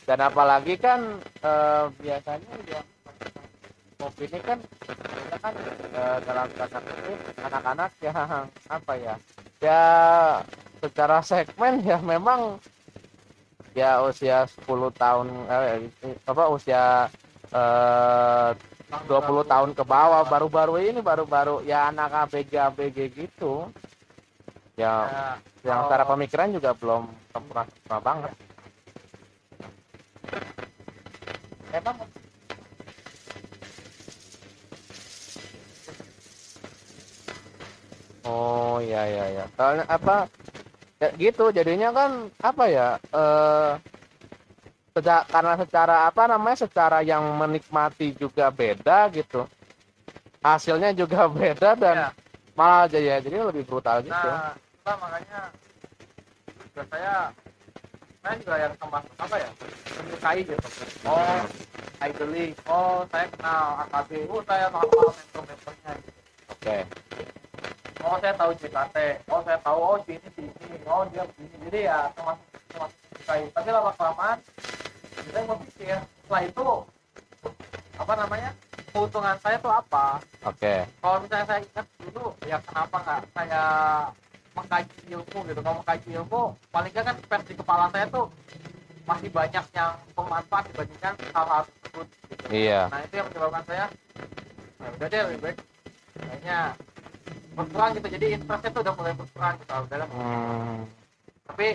[0.04, 1.00] Dan apalagi kan
[1.40, 2.63] eh, biasanya ya
[4.20, 5.54] ini kan kita kan
[5.94, 8.16] eh, dalam tanda kutip anak-anak yang
[8.70, 9.14] apa ya
[9.58, 9.82] ya
[10.78, 12.62] secara segmen ya memang
[13.74, 15.90] ya usia 10 tahun eh,
[16.30, 17.10] apa usia
[17.50, 18.50] eh,
[19.02, 23.66] 20 tahun ke bawah baru-baru ini baru-baru ya anak ABG ABG gitu.
[24.74, 25.26] Ya ya,
[25.66, 28.32] yang secara pemikiran juga belum sempurna sempurna banget.
[31.74, 31.96] Emang
[38.94, 39.44] Iya iya iya.
[39.58, 40.30] Soalnya apa?
[41.02, 42.88] Ya, gitu jadinya kan apa ya?
[43.10, 43.72] Eh
[44.94, 46.62] seca- karena secara apa namanya?
[46.62, 49.50] Secara yang menikmati juga beda gitu.
[50.46, 52.08] Hasilnya juga beda dan ya.
[52.54, 54.14] malah aja ya jadi lebih brutal gitu.
[54.14, 55.50] nah makanya
[56.60, 57.14] juga saya
[58.22, 59.50] saya juga yang termasuk apa ya
[59.98, 60.68] menyukai gitu
[61.08, 61.40] oh
[62.04, 66.20] idoling oh saya kenal AKB oh saya hafal mentor-mentornya gitu.
[66.52, 66.76] Oke.
[68.04, 68.96] Oh saya tahu JKT
[69.32, 69.78] oh saya tahu.
[69.80, 71.56] Oh si ini si ini oh dia begini.
[71.68, 74.38] Jadi ya termasuk termasuk menyukai tapi lama kelamaan
[75.24, 76.66] saya mau pikir setelah itu
[77.96, 78.50] apa namanya
[78.92, 80.20] keuntungan saya tuh apa?
[80.44, 80.84] Oke.
[81.00, 83.62] kalau misalnya saya ingat dulu ya kenapa nggak saya
[84.54, 85.60] mengkaji ilmu gitu.
[85.64, 88.26] Kalau mengkaji ilmu paling nggak kan versi kepala saya tuh
[89.04, 92.06] masih banyak yang bermanfaat dibandingkan hal-hal tersebut.
[92.28, 92.44] Gitu.
[92.52, 92.80] Iya.
[92.92, 93.86] nah itu yang menyebabkan saya
[94.84, 95.58] ya udah deh lebih baik
[96.14, 96.58] kayaknya
[97.54, 100.08] berkurang gitu jadi interestnya tuh udah mulai berkurang gitu udah lah.
[100.10, 100.78] Hmm,
[101.46, 101.66] tapi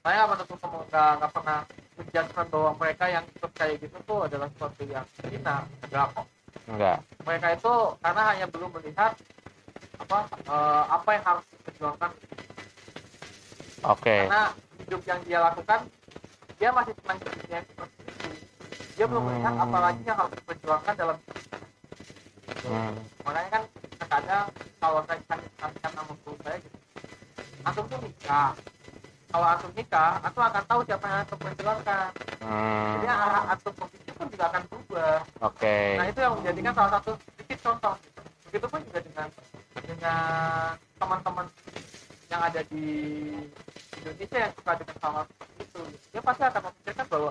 [0.00, 1.58] saya nggak menutup nggak nggak pernah
[2.00, 6.26] menjelaskan bahwa mereka yang ikut kayak gitu tuh adalah sesuatu yang hina enggak kok
[6.66, 6.98] enggak.
[7.22, 9.12] mereka itu karena hanya belum melihat
[10.00, 12.10] apa eh, apa yang harus diperjuangkan
[13.80, 14.16] Oke.
[14.24, 14.42] karena
[14.80, 15.80] hidup yang dia lakukan
[16.56, 18.28] dia masih senang hidupnya seperti itu
[18.96, 19.64] dia belum melihat Hmm.
[19.64, 21.16] apa lagi yang harus diperjuangkan dalam
[22.60, 22.92] Hmm.
[23.24, 23.49] makanya
[24.80, 26.78] kalau saya kasih nasihat sama guru saya gitu
[27.60, 28.50] antum tuh nikah
[29.30, 32.96] kalau antum nikah antum akan tahu siapa yang antum perjuangkan Hmm.
[32.96, 35.76] jadi arah antum berpikir pun juga akan berubah Oke.
[36.00, 37.94] Nah itu yang menjadikan salah satu sedikit contoh.
[38.48, 39.28] Begitupun juga dengan
[39.86, 40.22] dengan
[41.00, 41.46] teman-teman
[42.32, 42.84] yang ada di
[44.00, 45.82] Indonesia yang suka dengan hal seperti itu.
[46.16, 47.30] Dia pasti akan memikirkan bahwa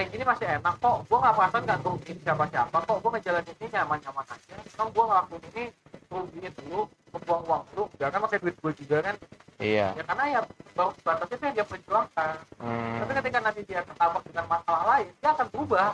[0.00, 0.96] kayak gini masih enak kok.
[1.12, 2.98] Gue nggak perasaan nggak rugiin siapa-siapa kok.
[3.04, 4.56] Gue ngejalanin ini nyaman-nyaman aja.
[4.72, 5.64] Kalau gue ngelakuin ini
[6.08, 6.80] rugiin dulu,
[7.12, 7.84] membuang uang dulu.
[8.00, 9.16] Jangan pakai duit gue juga kan.
[9.60, 9.86] Iya.
[9.92, 10.40] Ya karena ya
[10.72, 12.34] baru sebatas itu yang dia perjuangkan.
[12.56, 12.96] Hmm.
[13.04, 15.88] Tapi ketika nanti dia ketabrak dengan masalah lain, dia akan berubah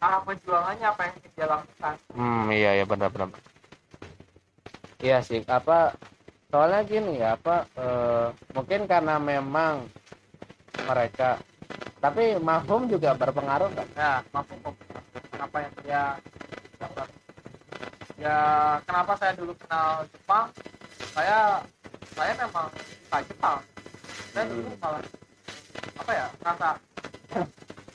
[0.00, 1.94] arah perjuangannya apa yang dia lakukan.
[2.16, 3.28] Hmm, iya ya benar-benar.
[4.96, 5.92] Iya sih, apa
[6.48, 9.84] soalnya gini ya, apa eh, mungkin karena memang
[10.88, 11.36] mereka
[12.00, 13.86] tapi mafhum juga berpengaruh kan?
[13.96, 14.74] Ya, kok.
[15.32, 16.02] Kenapa yang dia
[16.80, 17.08] dapat?
[18.16, 18.38] Ya,
[18.88, 20.46] kenapa saya dulu kenal Jepang?
[21.12, 21.60] Saya
[22.16, 23.58] saya memang suka Jepang.
[24.32, 24.80] Saya dulu Hmm.
[24.80, 25.02] malah
[25.96, 26.68] apa ya, rasa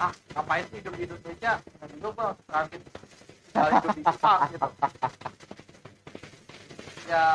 [0.01, 1.53] ah ngapain sih hidup di Indonesia?
[1.61, 2.81] Dan dulu gua transit
[3.53, 4.69] kali hidup di Jepang gitu.
[7.09, 7.25] Ya,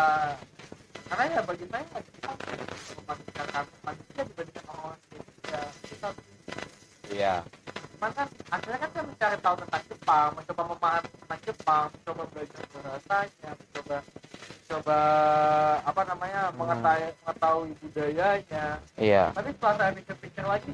[1.10, 2.38] karena ya bagi saya Jepang
[3.86, 6.08] manusia dibandingkan orang Indonesia kita
[7.08, 7.34] Iya.
[7.96, 12.62] cuman kan akhirnya kan saya mencari tahu tentang Jepang mencoba memahami tentang Jepang mencoba belajar
[12.68, 13.96] bahasanya mencoba
[14.66, 14.98] coba
[15.80, 18.66] apa namanya mengetahui mengetahui budayanya
[18.96, 19.24] Iya.
[19.32, 20.72] tapi setelah saya pikir-pikir lagi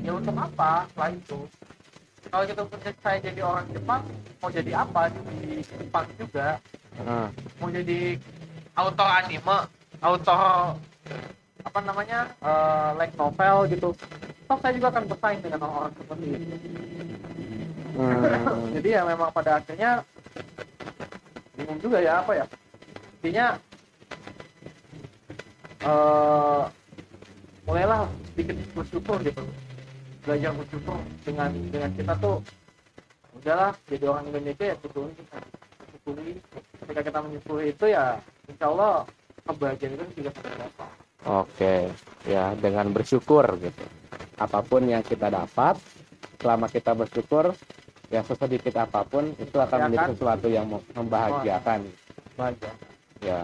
[0.00, 1.38] ya untuk apa setelah itu
[2.26, 4.02] kalau kita punya saya jadi orang Jepang
[4.36, 5.20] mau jadi apa di
[5.64, 6.48] Jepang juga
[6.96, 7.28] Hmm.
[7.60, 8.16] mau jadi
[8.72, 9.56] autor anime
[10.00, 10.72] autor
[11.60, 13.92] apa namanya eh, like novel gitu
[14.46, 16.56] toh saya juga akan bersaing dengan orang-orang seperti itu
[17.96, 18.20] Hmm.
[18.76, 20.04] jadi ya memang pada akhirnya
[21.56, 22.44] bingung juga ya apa ya?
[23.18, 23.46] Intinya
[25.80, 26.62] eh
[27.64, 29.42] mulailah sedikit bersyukur gitu.
[30.28, 32.44] Belajar bersyukur dengan dengan kita tuh
[33.32, 35.12] udahlah jadi orang Indonesia ya syukuri
[35.96, 36.28] syukuri.
[36.84, 39.08] Ketika kita menyukuri itu ya insya Allah
[39.48, 40.68] kebahagiaan itu juga akan
[41.26, 41.90] Oke,
[42.28, 43.82] ya dengan bersyukur gitu.
[44.36, 45.80] Apa pun yang kita dapat,
[46.40, 47.56] selama kita bersyukur,
[48.12, 51.80] ya sesedikit apa pun itu akan menjadi sesuatu yang mem- membahagiakan.
[52.36, 52.72] bahagia
[53.24, 53.40] Ya.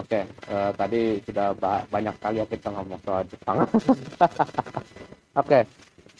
[0.00, 3.68] Oke, eh, tadi sudah ba- banyak kali ya kita ngomong soal Jepang.
[5.40, 5.60] Oke.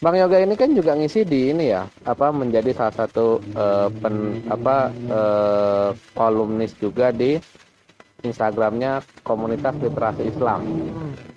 [0.03, 4.43] Bang Yoga ini kan juga ngisi di ini ya, apa menjadi salah satu eh, pen,
[4.51, 7.39] apa eh, kolumnis juga di
[8.21, 10.59] Instagramnya komunitas literasi Islam.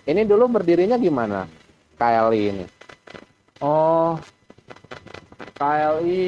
[0.05, 1.47] Ini dulu berdirinya gimana?
[1.97, 2.65] KLI ini.
[3.59, 4.21] oh
[5.57, 6.25] KLI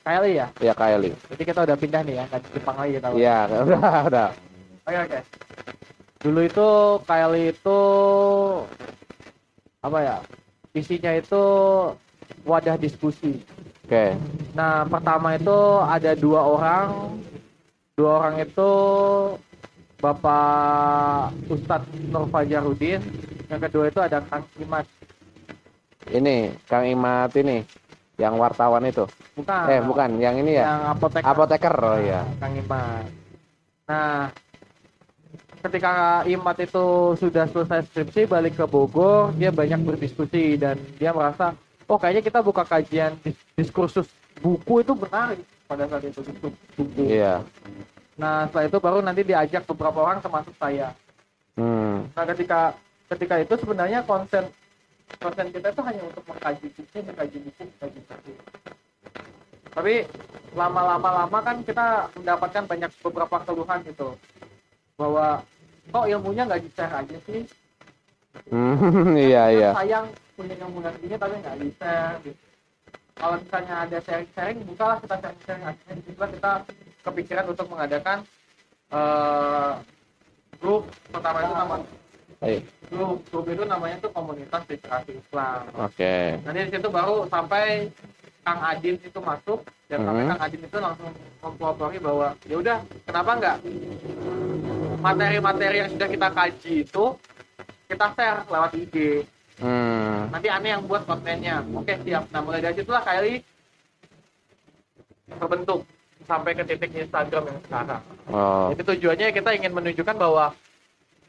[0.00, 1.12] KLI ya Ya KLI.
[1.32, 4.28] jadi kita udah pindah nih ya di Jepang lagi kita Iya, udah, udah.
[4.86, 5.20] Oke oke.
[6.24, 6.68] Dulu itu
[7.04, 7.78] KLI itu
[9.78, 10.16] apa ya?
[10.72, 11.42] Isinya itu
[12.42, 13.38] wadah diskusi.
[13.86, 14.16] Oke.
[14.56, 17.20] Nah pertama itu ada dua orang,
[17.94, 18.70] dua orang itu
[19.96, 23.00] Bapak Ustadz Nur Fajarudin,
[23.46, 24.86] yang kedua itu ada Kang Imat.
[26.06, 27.62] Ini Kang Imat ini
[28.16, 29.04] yang wartawan itu.
[29.36, 29.64] Bukan.
[29.68, 30.64] Eh, bukan, yang ini ya.
[30.72, 31.22] Yang apotek.
[31.22, 32.22] Apoteker oh ya.
[32.40, 33.06] Kang Imat.
[33.86, 34.32] Nah,
[35.62, 41.52] ketika Imat itu sudah selesai skripsi balik ke Bogor, dia banyak berdiskusi dan dia merasa,
[41.86, 44.08] oh kayaknya kita buka kajian dis- diskursus
[44.40, 47.02] buku itu menarik pada saat itu diskursus buku.
[47.04, 47.44] Iya.
[48.16, 50.96] Nah, setelah itu baru nanti diajak beberapa orang termasuk saya.
[51.56, 52.08] Hmm.
[52.16, 52.72] Nah, ketika
[53.12, 54.44] ketika itu sebenarnya konsen
[55.22, 58.32] konsen kita itu hanya untuk mengkaji buku, mengkaji buku, mengkaji buku.
[59.76, 59.94] Tapi
[60.56, 64.16] lama-lama lama kan kita mendapatkan banyak beberapa keluhan gitu
[64.96, 65.44] bahwa
[65.92, 67.44] kok ilmunya nggak di-share aja sih
[68.52, 69.70] Hmm, iya iya.
[69.72, 72.36] sayang punya ilmu gini tapi nggak di-share gitu.
[73.16, 76.52] kalau misalnya ada sharing-sharing bukalah kita sharing-sharing akhirnya juga kita
[77.00, 78.18] kepikiran untuk mengadakan
[78.92, 79.72] eh,
[80.60, 81.76] grup pertama itu nama
[82.46, 82.62] Baik.
[82.86, 86.38] grup grup itu namanya tuh komunitas literasi Islam Oke.
[86.46, 87.90] Nanti di situ baru sampai
[88.46, 90.30] Kang Adin itu masuk dan sampai Mhm.
[90.30, 91.10] Kang Adin itu langsung
[91.42, 93.56] mempelopori bahwa ya udah kenapa enggak
[95.02, 97.04] materi-materi yang sudah kita kaji itu
[97.86, 98.96] kita share lewat IG.
[99.56, 100.28] Hmm.
[100.30, 101.62] Nanti aneh yang buat kontennya.
[101.74, 102.28] Oke siap.
[102.30, 103.40] Nah mulai dari situlah kali
[105.26, 105.80] terbentuk
[106.26, 108.02] sampai ke titik Instagram yang sekarang.
[108.30, 108.68] Oh.
[108.74, 110.54] Jadi tujuannya kita ingin menunjukkan bahwa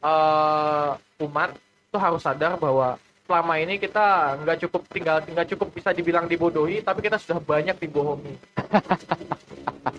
[0.02, 0.90] eh,
[1.24, 1.50] umat
[1.88, 6.80] itu harus sadar bahwa selama ini kita nggak cukup tinggal nggak cukup bisa dibilang dibodohi,
[6.80, 8.34] tapi kita sudah banyak dibohongi.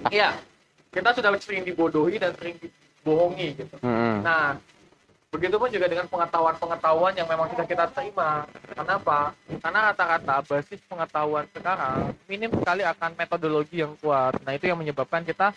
[0.09, 0.37] Iya,
[0.89, 3.75] kita sudah sering dibodohi dan sering dibohongi gitu.
[3.81, 4.25] Hmm.
[4.25, 4.57] Nah,
[5.29, 8.45] begitupun juga dengan pengetahuan-pengetahuan yang memang sudah kita terima.
[8.73, 9.33] Kenapa?
[9.61, 14.37] Karena rata-rata basis pengetahuan sekarang minim sekali akan metodologi yang kuat.
[14.41, 15.53] Nah, itu yang menyebabkan kita,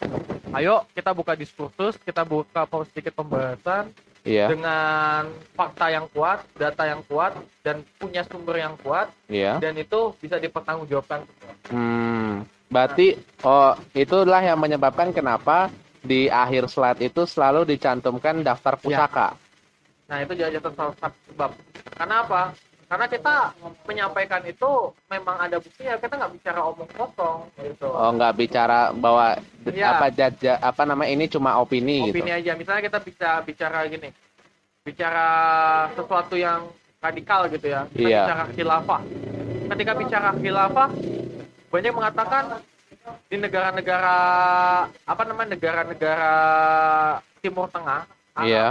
[0.52, 4.46] ayo kita buka diskursus, kita buka sedikit pembahasan Iya.
[4.54, 7.34] dengan fakta yang kuat, data yang kuat,
[7.66, 9.58] dan punya sumber yang kuat, Iya.
[9.58, 11.26] dan itu bisa dipertanggungjawabkan.
[11.74, 12.46] Hmm.
[12.70, 15.68] Berarti oh itulah yang menyebabkan kenapa
[16.02, 19.34] di akhir slide itu selalu dicantumkan daftar pusaka.
[20.10, 21.50] Nah, itu jadi salah satu sebab.
[21.96, 22.42] Karena apa?
[22.92, 23.56] Karena kita
[23.88, 27.88] menyampaikan itu memang ada buktinya, kita nggak bicara omong kosong gitu.
[27.88, 29.96] Oh, nggak bicara bahwa Iya.
[29.96, 32.36] apa jaja, apa nama ini cuma opini, Opini gitu.
[32.36, 32.52] aja.
[32.52, 34.12] Misalnya kita bisa bicara gini,
[34.84, 35.28] bicara
[35.96, 36.68] sesuatu yang
[37.00, 37.88] radikal gitu ya.
[37.96, 38.20] Kita Iya.
[38.28, 39.00] bicara khilafah.
[39.72, 40.88] Ketika bicara khilafah,
[41.72, 42.44] banyak mengatakan
[43.32, 44.16] di negara-negara
[45.08, 46.32] apa namanya negara-negara
[47.40, 48.04] Timur Tengah,
[48.36, 48.66] Arab, Iya.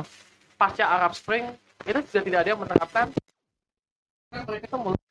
[0.61, 1.49] pasca Arab Spring
[1.89, 3.09] itu sudah tidak ada yang menerapkan
[4.31, 5.01] mereka itu mulai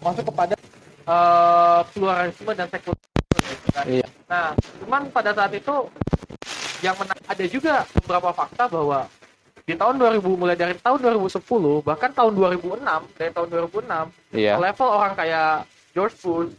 [0.00, 0.54] masuk kepada
[1.04, 3.84] eh, pluralisme dan sekularisme kan.
[3.84, 4.06] Iya.
[4.26, 4.46] Nah,
[4.80, 5.74] cuman pada saat itu
[6.80, 9.04] yang menarik ada juga beberapa fakta bahwa
[9.68, 11.44] di tahun 2000 mulai dari tahun 2010
[11.84, 12.80] bahkan tahun 2006
[13.20, 14.54] dari tahun 2006 Iya.
[14.56, 16.50] level orang kayak George Bush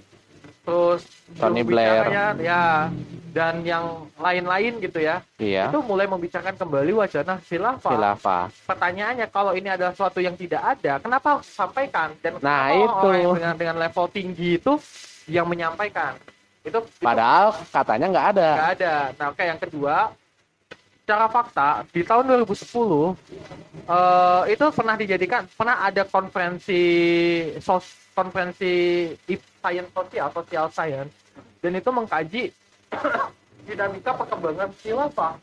[0.61, 1.01] terus
[1.33, 2.05] Tony Blair.
[2.37, 2.91] ya
[3.31, 5.71] dan yang lain-lain gitu ya Iya.
[5.71, 8.43] itu mulai membicarakan kembali wacana khilafah Khilafah.
[8.67, 12.91] pertanyaannya kalau ini adalah sesuatu yang tidak ada kenapa harus disampaikan dan Nah, kenapa itu.
[13.01, 14.73] orang yang dengan dengan level tinggi itu
[15.25, 16.13] yang menyampaikan
[16.61, 18.49] itu itu Padahal katanya nggak ada.
[18.53, 19.95] nggak ada nah oke yang kedua
[21.11, 22.71] secara fakta di tahun 2010
[23.83, 26.81] eh, itu pernah dijadikan pernah ada konferensi
[27.59, 27.83] sos,
[28.15, 29.11] konferensi
[29.59, 31.11] science sosial social science
[31.59, 32.43] dan itu mengkaji
[33.67, 35.35] dinamika perkembangan khilafah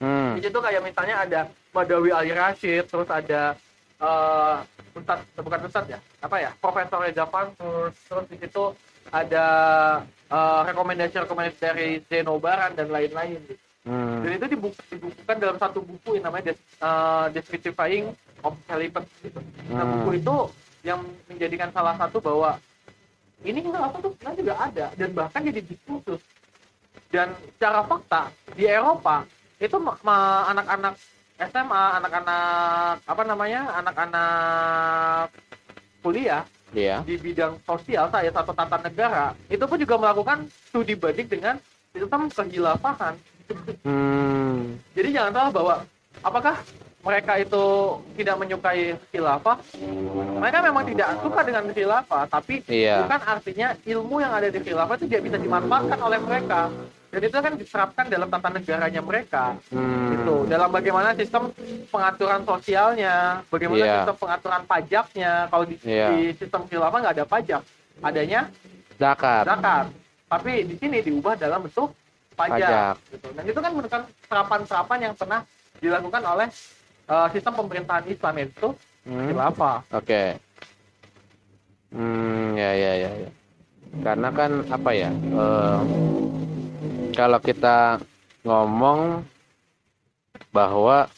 [0.00, 0.32] Hmm.
[0.32, 1.40] di situ kayak misalnya ada
[1.76, 3.52] Madawi Ali Rashid, terus ada
[4.00, 4.56] eh
[4.96, 8.72] Ustadz, bukan Ustadz ya, apa ya, Profesor Reza Fansur, terus di situ
[9.12, 9.46] ada
[10.08, 13.44] eh, rekomendasi-rekomendasi dari Zeno Baran dan lain-lain.
[13.44, 13.69] gitu.
[13.90, 14.22] Hmm.
[14.22, 16.62] Dan itu dibuku- dibukukan dalam satu buku yang namanya Des-
[17.34, 18.14] Descriptifying
[18.46, 19.10] of Caliphate.
[19.18, 19.40] Gitu.
[19.66, 19.92] Nah, Hmm.
[19.98, 20.36] buku itu
[20.86, 22.54] yang menjadikan salah satu bahwa
[23.42, 26.22] ini apa tuh sebenarnya juga ada dan bahkan jadi diskursus
[27.10, 29.26] dan secara fakta di Eropa
[29.58, 30.94] itu anak-anak
[31.40, 35.26] SMA, anak-anak apa namanya, anak-anak
[36.00, 37.02] kuliah Iya.
[37.02, 41.56] di bidang sosial saya satu tata negara itu pun juga melakukan studi banding dengan
[41.90, 43.18] sistem kehilafahan.
[43.84, 44.76] Hmm.
[44.94, 45.74] Jadi jangan salah bahwa
[46.20, 46.56] apakah
[47.00, 47.64] mereka itu
[48.20, 49.56] tidak menyukai khilafah?
[50.36, 53.08] Mereka memang tidak suka dengan khilafah, tapi Iya.
[53.08, 56.68] bukan artinya ilmu yang ada di khilafah itu tidak bisa dimanfaatkan oleh mereka.
[57.10, 59.58] Dan itu kan diterapkan dalam tata negaranya mereka.
[59.74, 60.14] Hmm.
[60.14, 60.34] Gitu.
[60.46, 61.50] Dalam bagaimana sistem
[61.90, 63.94] pengaturan sosialnya, bagaimana Iya.
[63.98, 65.32] sistem pengaturan pajaknya.
[65.50, 66.06] Kalau di, Iya.
[66.14, 67.62] di sistem khilafah nggak ada pajak,
[67.98, 68.40] adanya
[69.00, 69.42] Zakat.
[69.42, 69.86] zakat.
[70.30, 71.90] Tapi di sini diubah dalam bentuk
[72.38, 72.58] pajak.
[72.58, 72.94] Pajak.
[73.14, 73.26] Gitu.
[73.34, 75.40] Dan itu kan merupakan serapan-serapan yang pernah
[75.80, 76.48] dilakukan oleh
[77.08, 78.68] uh, sistem pemerintahan Islam itu
[79.00, 79.32] Hmm.
[79.96, 80.36] Oke.
[81.90, 83.30] Hmm, ya ya ya ya.
[84.04, 85.10] Karena kan apa ya?
[85.10, 85.80] eh,
[87.16, 87.98] kalau kita
[88.46, 89.24] ngomong
[90.54, 91.10] bahwa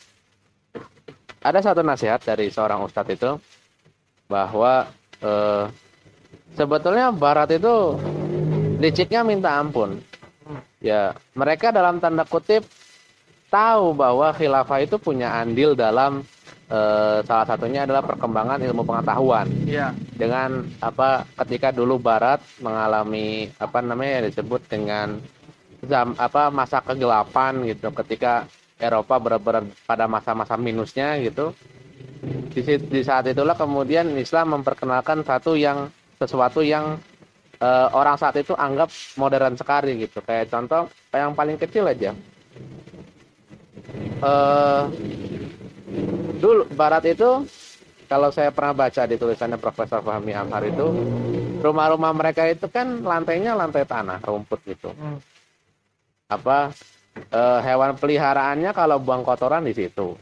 [1.42, 3.30] ada satu nasihat dari seorang ustadz itu
[4.30, 4.88] bahwa
[5.20, 5.64] eh,
[6.56, 7.98] sebetulnya Barat itu
[8.80, 10.00] liciknya minta ampun.
[10.82, 12.66] Ya, mereka dalam tanda kutip
[13.46, 16.26] tahu bahwa khilafah itu punya andil dalam
[16.66, 19.46] eh, salah satunya adalah perkembangan ilmu pengetahuan.
[19.62, 19.94] Iya.
[20.18, 25.18] dengan apa ketika dulu Barat mengalami apa namanya disebut dengan
[25.86, 27.90] zam, apa masa kegelapan gitu.
[27.90, 28.46] Ketika
[28.82, 31.54] Eropa benar-benar pada masa-masa minusnya gitu.
[32.52, 36.98] Di, di saat itulah kemudian Islam memperkenalkan satu yang sesuatu yang
[37.62, 40.18] eh, orang saat itu anggap modern sekali gitu.
[40.26, 42.10] Kayak contoh yang paling kecil aja.
[44.22, 44.82] Eh
[46.42, 47.46] dulu Barat itu
[48.10, 50.86] kalau saya pernah baca di tulisannya Profesor Fahmi Amhar itu
[51.62, 54.90] rumah-rumah mereka itu kan lantainya lantai tanah rumput gitu.
[54.92, 55.16] Hmm.
[56.32, 56.72] apa
[57.28, 60.16] eh, hewan peliharaannya kalau buang kotoran di situ.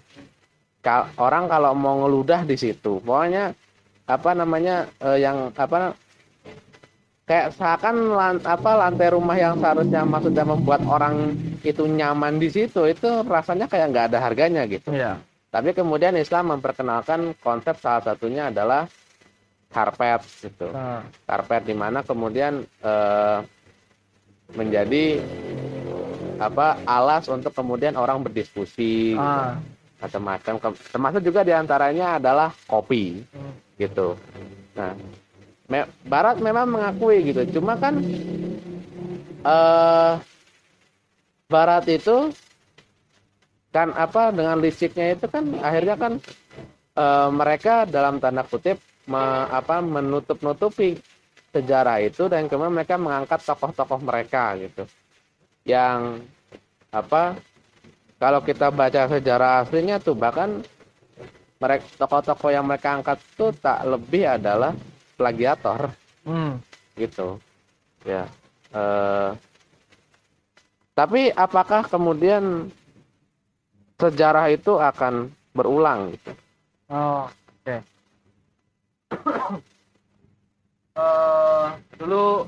[0.83, 2.99] Ka- orang kalau mau ngeludah di situ.
[2.99, 3.55] Pokoknya
[4.11, 5.95] apa namanya eh, yang apa
[7.31, 12.91] kayak seakan lan- apa lantai rumah yang seharusnya maksudnya membuat orang itu nyaman di situ
[12.91, 14.91] itu rasanya kayak nggak ada harganya gitu.
[14.91, 15.23] Iya.
[15.51, 18.87] tapi kemudian Islam memperkenalkan konsep salah satunya adalah
[19.71, 20.71] karpet gitu.
[20.71, 23.39] Nah, karpet di mana kemudian eh,
[24.55, 25.19] menjadi
[26.39, 29.59] apa alas untuk kemudian orang berdiskusi gitu, ah,
[29.99, 30.71] macam-macam.
[30.71, 33.75] Termasuk juga di antaranya adalah kopi hmm.
[33.75, 34.15] gitu.
[34.79, 34.95] Nah
[35.71, 37.59] me- Barat memang mengakui gitu.
[37.59, 38.03] Cuma kan
[39.47, 40.13] eh
[41.51, 42.31] Barat itu
[43.71, 46.13] kan apa dengan liciknya itu kan akhirnya kan
[46.99, 50.99] eh, mereka dalam tanda kutip me- apa menutup-nutupi
[51.51, 54.87] sejarah itu dan kemudian mereka mengangkat tokoh-tokoh mereka gitu.
[55.67, 56.27] Yang
[56.91, 57.39] apa
[58.19, 60.63] kalau kita baca sejarah aslinya tuh bahkan
[61.63, 64.75] mereka tokoh-tokoh yang mereka angkat tuh tak lebih adalah
[65.21, 65.93] plagiator
[66.25, 66.57] Hmm.
[66.97, 67.37] gitu
[68.03, 68.25] ya
[68.73, 69.31] eh,
[70.93, 72.73] tapi apakah kemudian
[73.97, 76.33] sejarah itu akan berulang gitu
[76.89, 77.31] Oh,
[77.63, 77.77] oke.
[80.91, 81.67] Eh,
[81.97, 82.45] dulu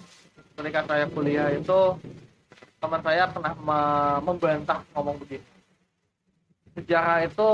[0.58, 1.94] ketika saya kuliah itu
[2.76, 5.46] teman saya pernah me- membantah ngomong begini.
[6.74, 7.50] Sejarah itu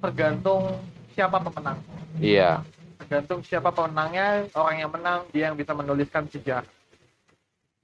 [0.00, 0.80] tergantung
[1.12, 1.76] siapa pemenang.
[2.16, 2.64] iya
[2.96, 6.68] Tergantung siapa pemenangnya, orang yang menang dia yang bisa menuliskan sejarah.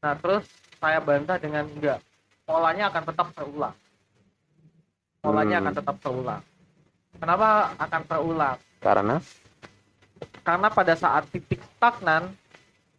[0.02, 0.44] Nah, terus
[0.80, 2.02] saya bantah dengan enggak.
[2.42, 3.74] Polanya akan tetap terulang.
[5.22, 5.62] Polanya Hmm.
[5.62, 6.42] akan tetap terulang.
[7.20, 7.48] Kenapa
[7.78, 8.58] akan terulang?
[8.82, 9.16] Karena
[10.42, 12.34] Karena pada saat titik stagnan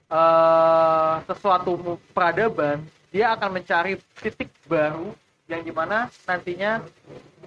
[0.07, 5.11] eh, sesuatu peradaban dia akan mencari titik baru
[5.51, 6.79] yang di mana nantinya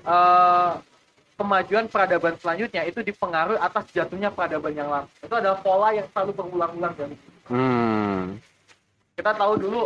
[0.05, 0.71] eh,
[1.37, 5.09] kemajuan peradaban selanjutnya itu dipengaruhi atas jatuhnya peradaban yang lama.
[5.21, 7.17] Itu adalah pola yang selalu berulang-ulang dari
[7.53, 8.41] hmm,
[9.15, 9.83] kita tahu dulu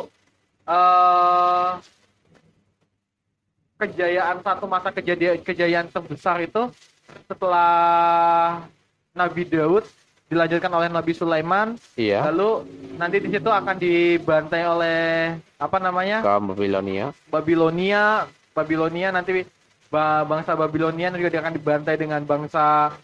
[0.70, 1.70] eh
[3.80, 6.68] kejayaan satu masa kejadian kejayaan terbesar itu
[7.24, 8.60] setelah
[9.16, 9.88] Nabi Daud
[10.30, 12.22] dilanjutkan oleh Nabi Sulaiman iya.
[12.28, 12.68] lalu
[13.00, 15.00] nanti di situ akan dibantai oleh
[15.58, 17.10] apa namanya Kaum Babilonia.
[17.32, 19.42] Babilonia Babilonia nanti
[19.90, 22.94] bangsa Babilonia juga dia akan dibantai dengan bangsa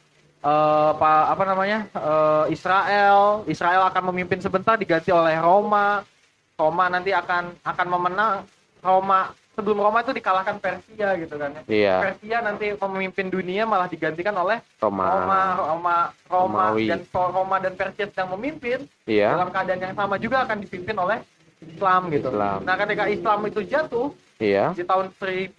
[0.41, 6.07] eh, apa apa namanya eh, Israel Israel akan memimpin sebentar diganti oleh Roma
[6.55, 8.35] Roma nanti akan akan memenang
[8.81, 11.97] Roma sebelum Roma itu dikalahkan Persia gitu kan ya Iya.
[12.07, 15.05] Persia nanti memimpin dunia malah digantikan oleh Roma.
[15.11, 15.97] Roma Roma Roma
[16.31, 16.87] Romawi.
[16.87, 19.35] dan Roma dan Persia sedang memimpin Iya.
[19.35, 21.19] dalam keadaan yang sama juga akan dipimpin oleh
[21.57, 22.29] Islam gitu.
[22.29, 22.59] Islam.
[22.69, 24.77] Nah, ketika Islam itu jatuh Iya.
[24.77, 25.57] di tahun 1000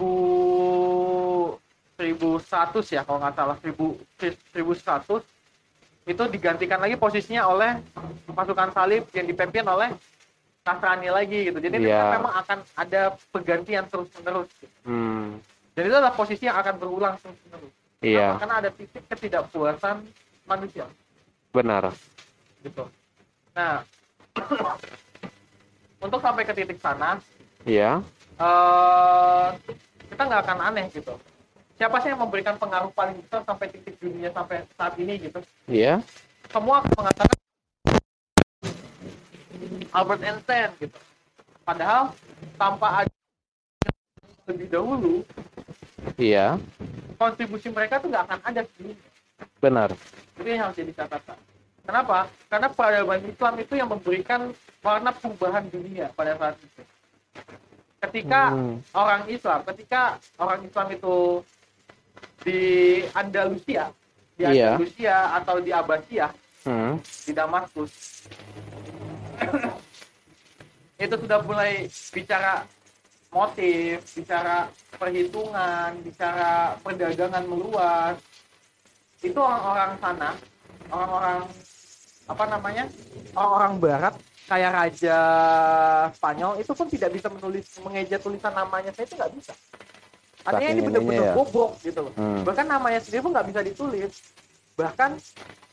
[1.98, 3.98] 1100 ya kalau nggak salah 1000
[4.54, 5.26] 1100
[6.08, 7.82] itu digantikan lagi posisinya oleh
[8.32, 9.92] pasukan salib yang dipimpin oleh
[10.64, 11.58] Nasrani lagi gitu.
[11.58, 12.20] Jadi Iya.
[12.20, 14.52] memang akan ada pergantian terus-menerus.
[14.84, 15.40] Hmm,
[15.74, 17.72] Jadi itu adalah posisi yang akan berulang terus-menerus.
[18.00, 18.36] iya.
[18.36, 18.40] Kenapa?
[18.44, 19.96] Karena ada titik ketidakpuasan
[20.44, 20.86] manusia
[21.52, 21.92] Benar.
[22.62, 22.84] gitu.
[23.56, 23.80] Nah,
[26.06, 27.16] untuk sampai ke titik sana,
[27.64, 28.00] Iya.
[28.38, 29.48] eh
[30.08, 31.16] kita nggak akan aneh gitu.
[31.78, 35.40] Siapa sih yang memberikan pengaruh paling besar sampai titik dunia sampai saat ini gitu?
[35.70, 36.02] Iya.
[36.50, 37.38] Semua akan mengatakan
[39.94, 40.98] Albert Einstein gitu.
[41.62, 42.18] Padahal
[42.58, 43.14] tanpa ada
[44.50, 45.22] lebih dahulu
[46.18, 46.58] Iya.
[47.22, 48.98] kontribusi mereka tuh nggak akan ada di dunia.
[49.62, 49.90] Benar.
[50.38, 51.38] Itu yang harus jadi catatan.
[51.86, 52.26] Kenapa?
[52.50, 54.50] Karena peradaban Islam itu yang memberikan
[54.82, 56.82] warna perubahan dunia pada saat itu.
[57.98, 58.78] Ketika Hmm.
[58.94, 61.42] orang Islam, ketika orang Islam itu
[62.44, 62.60] di
[63.14, 63.90] Andalusia,
[64.38, 64.78] di Iya.
[64.78, 66.32] Andalusia atau di Abbasiyah,
[66.68, 67.00] Hmm.
[67.00, 67.94] di Damaskus,
[71.04, 72.66] itu sudah mulai bicara
[73.32, 74.68] motif, bicara
[74.98, 78.18] perhitungan, bicara perdagangan meluas.
[79.22, 80.30] Itu orang-orang sana,
[80.94, 81.40] orang-orang
[82.28, 82.84] apa namanya,
[83.34, 84.14] orang-orang Barat
[84.48, 85.20] kayak raja
[86.16, 89.54] Spanyol itu pun tidak bisa menulis mengeja tulisan namanya saya itu nggak bisa.
[90.48, 91.34] Artinya ini benar-benar ya.
[91.36, 92.14] bobrok gitu loh.
[92.16, 92.42] Hmm.
[92.48, 94.12] Bahkan namanya sendiri pun nggak bisa ditulis.
[94.80, 95.10] Bahkan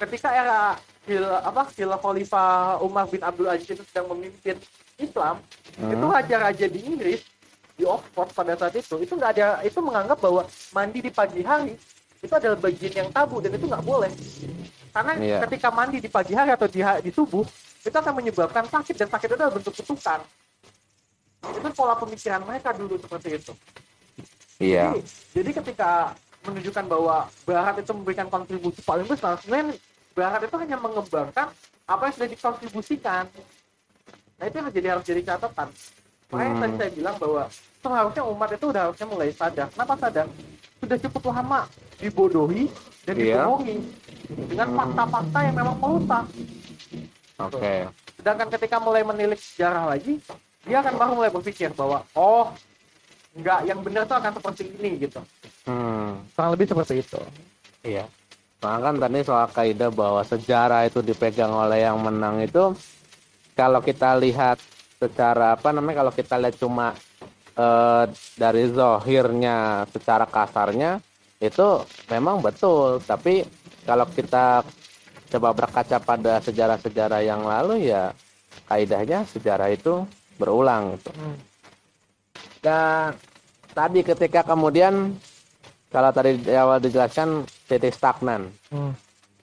[0.02, 0.60] ketika era
[1.04, 4.56] Hil, apa Khilafah Khalifah Umar bin Abdul Aziz itu sedang memimpin
[4.96, 5.38] Islam,
[5.74, 5.90] Hmm.
[5.90, 7.20] itu raja-raja di Inggris
[7.74, 11.74] di Oxford pada saat itu itu nggak ada itu menganggap bahwa mandi di pagi hari
[12.22, 14.06] itu adalah bagian yang tabu dan itu nggak boleh
[14.94, 15.38] karena Iya.
[15.42, 17.42] ketika mandi di pagi hari atau di, di subuh
[17.82, 20.22] itu akan menyebabkan sakit dan sakit itu adalah bentuk kutukan
[21.44, 23.52] itu pola pemikiran mereka dulu seperti itu
[24.58, 24.94] Iya.
[24.94, 25.00] jadi,
[25.34, 25.90] jadi ketika
[26.44, 29.74] menunjukkan bahwa Barat itu memberikan kontribusi paling besar, sebenarnya
[30.14, 31.48] Barat itu hanya mengembangkan
[31.84, 33.24] apa yang sudah dikontribusikan.
[34.38, 35.68] Nah itu yang jadi harus jadi catatan.
[36.30, 36.62] Makanya Hmm.
[36.62, 37.42] tadi saya bilang bahwa
[37.82, 39.66] seharusnya umat itu udah harusnya mulai sadar.
[39.74, 40.26] Kenapa sadar?
[40.80, 41.60] Sudah cukup lama
[41.98, 42.64] dibodohi
[43.04, 43.44] dan Iya.
[43.44, 43.76] dibohongi
[44.48, 46.24] dengan fakta-fakta yang memang merusak.
[47.40, 47.74] Oke.
[48.14, 50.22] Sedangkan ketika mulai menilik sejarah lagi,
[50.64, 52.54] dia akan baru mulai berpikir bahwa oh
[53.34, 55.20] enggak yang benar itu akan seperti ini gitu.
[55.66, 56.22] Hmm.
[56.34, 57.20] Kurang lebih seperti itu.
[57.84, 58.04] Iya.
[58.64, 62.72] Nah, kan tadi soal kaidah bahwa sejarah itu dipegang oleh yang menang itu
[63.52, 64.56] kalau kita lihat
[64.96, 66.96] secara apa namanya kalau kita lihat cuma
[67.52, 68.04] eh,
[68.40, 70.96] dari zohirnya secara kasarnya
[71.44, 73.44] itu memang betul tapi
[73.84, 74.64] kalau kita
[75.28, 78.16] coba berkaca pada sejarah-sejarah yang lalu ya
[78.64, 80.08] kaidahnya sejarah itu
[80.40, 81.10] berulang gitu.
[82.64, 83.12] Dan
[83.76, 85.12] tadi ketika kemudian
[85.92, 88.48] kalau tadi di awal dijelaskan titik stagnan,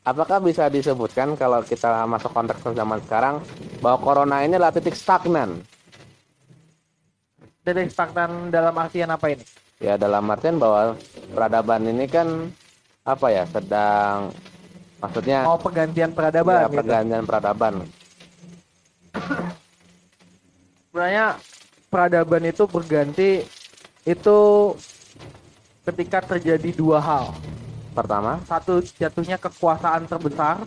[0.01, 3.45] apakah bisa disebutkan kalau kita masuk konteks zaman sekarang
[3.77, 5.61] bahwa corona ini adalah titik stagnan?
[7.61, 9.45] Titik stagnan dalam artian apa ini?
[9.77, 10.97] Ya dalam artian bahwa
[11.29, 12.49] peradaban ini kan
[13.05, 14.33] apa ya sedang
[15.01, 16.77] maksudnya Mau pergantian ya, peradaban gitu.
[16.81, 17.73] pergantian peradaban.
[20.89, 21.37] Sebenarnya
[21.91, 23.43] peradaban itu berganti
[24.07, 24.39] itu
[25.83, 27.35] ketika terjadi dua hal.
[27.91, 30.63] Pertama, Satu jatuhnya kekuasaan terbesar,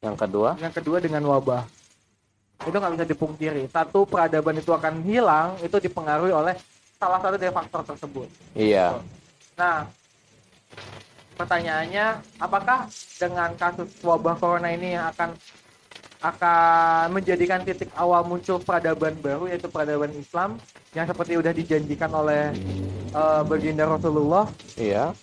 [0.00, 1.68] yang kedua, yang kedua dengan wabah.
[2.64, 3.68] Itu nggak bisa dipungkiri.
[3.68, 6.56] Satu peradaban itu akan hilang itu dipengaruhi oleh
[6.96, 8.26] salah satu dari faktor tersebut.
[8.56, 8.96] iya,
[9.54, 9.86] Nah,
[11.36, 12.06] pertanyaannya
[12.40, 12.88] apakah
[13.20, 15.36] dengan kasus wabah corona ini yang akan
[16.18, 20.58] akan menjadikan titik awal muncul peradaban baru yaitu peradaban Islam
[20.90, 22.50] yang seperti udah dijanjikan oleh
[23.14, 24.50] uh, baginda Rasulullah.
[24.74, 25.14] Iya.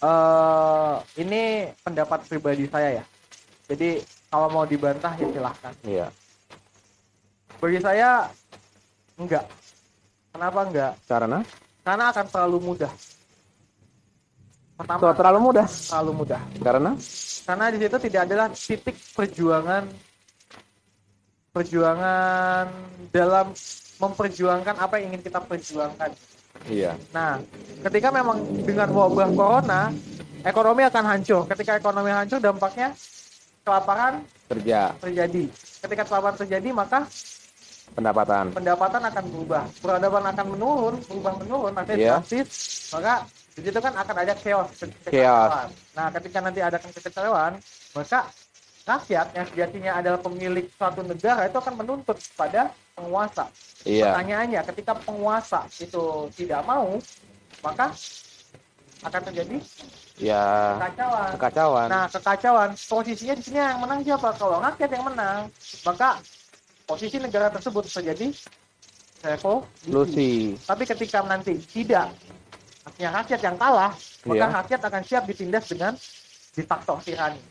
[0.00, 3.04] eh ini pendapat pribadi saya ya.
[3.70, 4.02] Jadi
[4.32, 5.74] kalau mau dibantah ya silahkan.
[5.86, 6.06] Iya.
[7.60, 8.26] bagi saya
[9.20, 9.44] enggak.
[10.32, 10.92] Kenapa enggak?
[11.06, 11.38] Karena?
[11.84, 12.92] Karena akan terlalu mudah.
[14.80, 15.66] Pertama terlalu mudah.
[15.68, 16.40] terlalu mudah.
[16.64, 16.90] Karena
[17.50, 19.90] karena di situ tidak adalah titik perjuangan
[21.50, 22.70] perjuangan
[23.10, 23.50] dalam
[23.98, 26.14] memperjuangkan apa yang ingin kita perjuangkan.
[26.70, 26.94] iya.
[27.10, 27.42] Nah,
[27.90, 29.90] ketika memang dengan wabah corona,
[30.46, 31.42] ekonomi akan hancur.
[31.50, 32.94] Ketika ekonomi hancur, dampaknya
[33.66, 35.50] kelaparan Kerja, terjadi.
[35.82, 37.10] Ketika kelaparan terjadi, maka
[37.98, 38.54] pendapatan.
[38.54, 42.48] pendapatan akan berubah, peradaban akan menurun, berubah menurun, nanti drastis,
[42.94, 43.26] maka
[43.56, 44.70] di situ kan akan ada chaos,
[45.10, 45.70] Chaos.
[45.92, 47.58] Nah, ketika nanti ada kekecewaan,
[47.92, 48.30] maka
[48.86, 53.46] rakyat yang sejatinya adalah pemilik suatu negara itu akan menuntut pada penguasa.
[53.84, 54.12] Iya.
[54.14, 56.96] Pertanyaannya, ketika penguasa itu tidak mau,
[57.64, 57.92] maka
[59.00, 59.56] akan terjadi
[60.20, 61.30] Ya, kekacauan.
[61.32, 61.86] kekacauan.
[61.88, 64.36] Nah, kekacauan posisinya di sini yang menang siapa?
[64.36, 65.48] Kalau rakyat yang menang,
[65.80, 66.20] maka
[66.84, 68.28] posisi negara tersebut terjadi
[69.24, 70.60] revolusi.
[70.60, 72.12] Tapi ketika nanti tidak,
[72.80, 73.92] artinya rakyat yang kalah,
[74.24, 74.56] maka Iya.
[74.64, 75.92] rakyat akan siap ditindas dengan
[76.56, 77.42] diktator tirani.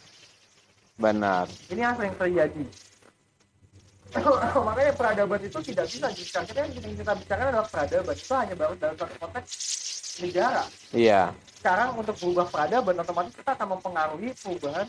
[1.00, 1.46] Benar.
[1.72, 2.64] Ini yang sering terjadi.
[4.10, 6.54] Makanya peradaban itu tidak bisa dibicarakan.
[6.58, 8.16] Yang kita bicarakan adalah peradaban.
[8.18, 9.52] Itu hanya baru dalam satu konteks
[10.26, 10.64] negara.
[10.92, 11.22] Iya.
[11.62, 14.88] Sekarang untuk berubah peradaban, otomatis kita akan mempengaruhi perubahan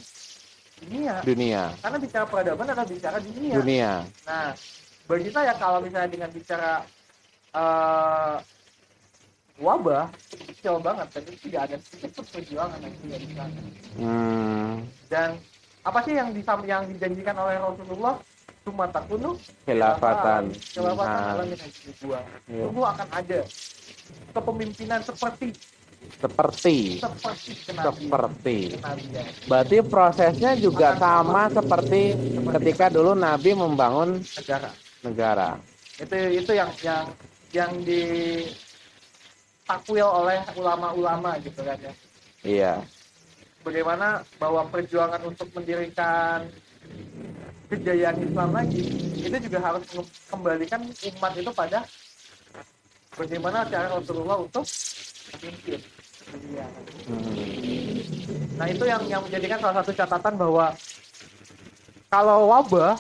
[0.81, 1.15] dunia.
[1.23, 1.63] Dunia.
[1.85, 3.55] Karena bicara peradaban adalah bicara dunia.
[3.61, 3.93] Dunia.
[4.25, 4.49] Nah,
[5.05, 6.73] bagi saya kalau misalnya dengan bicara
[7.53, 8.35] eh,
[9.61, 10.09] wabah,
[10.51, 11.07] kecil banget.
[11.13, 13.61] Dan itu tidak ada sedikit perjuangan yang tidak di sana.
[14.01, 14.73] Hmm.
[15.13, 15.31] Dan
[15.85, 18.17] apa sih yang disam yang dijanjikan oleh Rasulullah?
[18.61, 20.53] Cuma takunu Khilafatan.
[20.53, 21.49] Khilafatan Nah, dalam
[22.05, 22.21] dua.
[22.45, 22.65] Iya.
[22.69, 23.39] Tunggu akan ada
[24.37, 25.49] kepemimpinan seperti
[26.21, 27.95] seperti seperti kenabian.
[27.97, 28.57] seperti.
[28.77, 29.27] kenabian.
[29.49, 32.13] Berarti prosesnya juga sama seperti
[32.61, 34.71] ketika dulu Nabi membangun negara.
[35.01, 35.49] negara.
[35.97, 37.05] Itu itu yang yang
[37.57, 38.03] yang di
[39.71, 41.93] takwil oleh ulama-ulama gitu kan ya.
[42.43, 42.75] Iya.
[43.63, 46.51] Bagaimana bahwa perjuangan untuk mendirikan
[47.71, 48.83] kejayaan Islam lagi
[49.15, 51.79] itu juga harus mengembalikan umat itu pada
[53.15, 54.67] bagaimana cara Rasulullah untuk
[55.39, 55.79] memimpin
[56.31, 56.67] dunia.
[57.07, 58.59] Hmm.
[58.59, 60.67] Nah itu yang yang menjadikan salah satu catatan bahwa
[62.11, 62.99] kalau wabah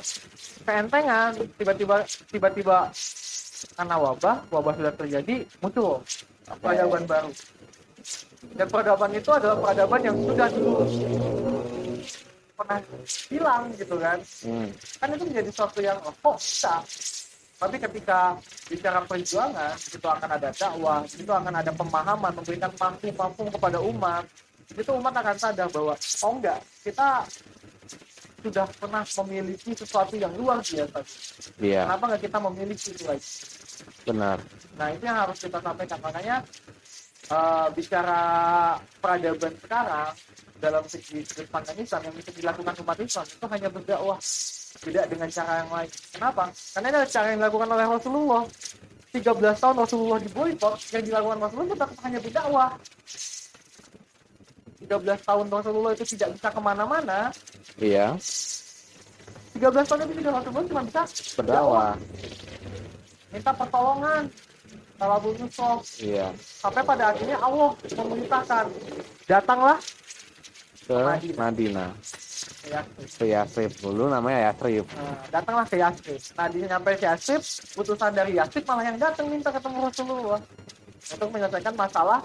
[0.63, 2.79] keentengan tiba-tiba tiba-tiba
[3.75, 5.99] karena wabah wabah sudah terjadi muncul
[6.59, 7.31] peradaban baru.
[8.57, 10.83] Dan peradaban itu adalah peradaban yang sudah dulu
[12.61, 12.79] pernah
[13.33, 14.19] hilang gitu kan.
[14.45, 14.69] Hmm.
[15.01, 16.77] kan itu menjadi sesuatu yang oh, kok bisa?
[17.61, 18.41] Tapi ketika
[18.73, 24.25] bicara perjuangan itu akan ada dakwah itu akan ada pemahaman memberikan mampu-mampu kepada umat
[24.71, 27.27] itu umat akan sadar bahwa oh enggak kita
[28.41, 31.05] sudah pernah memiliki sesuatu yang luar biasa.
[31.61, 33.29] Iya, kenapa nggak kita memiliki itu lagi
[34.07, 34.39] benar.
[34.79, 35.99] nah itu yang harus kita sampaikan.
[36.01, 36.37] Makanya
[37.31, 38.21] eh, bicara
[39.01, 40.11] peradaban sekarang
[40.61, 44.19] dalam segi sudut pandang Islam yang bisa dilakukan umat Islam itu hanya berdakwah.
[44.71, 45.91] Tidak dengan cara yang lain.
[46.15, 46.45] Kenapa?
[46.55, 48.43] Karena ini adalah cara yang dilakukan oleh Rasulullah.
[49.11, 52.71] 13 tahun Rasulullah di boykot yang dilakukan Rasulullah tetap hanya berdakwah.
[54.87, 57.19] 13 tahun Rasulullah itu tidak bisa ke mana-mana.
[57.83, 58.15] Iya,
[59.61, 61.03] 13 tahun itu juga Rasulullah cuma bisa
[61.37, 61.93] berdakwah.
[63.31, 64.23] Minta pertolongan
[65.01, 68.65] kalau Abu Yusuf Iya, sampai pada akhirnya Allah memerintahkan
[69.25, 69.79] datanglah
[70.85, 71.39] ke Madinah.
[71.39, 71.91] Madinah.
[73.17, 74.85] Ke Yasrib dulu namanya Yasrib.
[74.93, 77.43] nah, datanglah ke Yasrib nah dia nyampe ke Yasrib
[77.81, 80.41] utusan dari Yasrib malah yang datang minta ketemu Rasulullah
[81.01, 82.21] untuk menyelesaikan masalah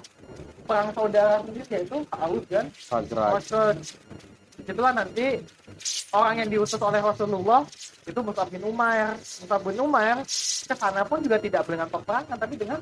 [0.66, 3.46] perang saudara sendiri yaitu Aus dan Khazraj.
[4.66, 5.26] Khosraj itulah nanti
[6.10, 7.62] orang yang diutus oleh Rasulullah
[8.06, 10.18] itu Mus'ab bin Umair Mus'ab bin Umair
[10.66, 12.80] ke sana pun juga tidak dengan peperangan tapi dengan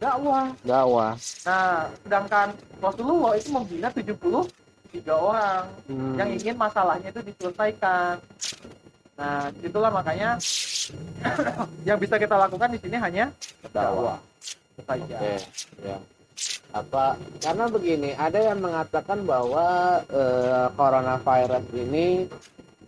[0.00, 1.12] dakwah Dakwah.
[1.44, 2.48] Nah, sedangkan
[2.80, 6.16] Rasulullah itu membina 73 orang Hmm.
[6.16, 8.16] yang ingin masalahnya itu diselesaikan.
[9.20, 10.40] Nah, itulah makanya
[11.88, 13.28] yang bisa kita lakukan di sini hanya
[13.70, 14.16] dakwah.
[14.80, 15.04] Saja.
[15.20, 15.36] Oke,
[15.84, 15.96] ya.
[16.70, 17.18] Apa?
[17.42, 22.06] Karena begini, ada yang mengatakan bahwa eh, coronavirus ini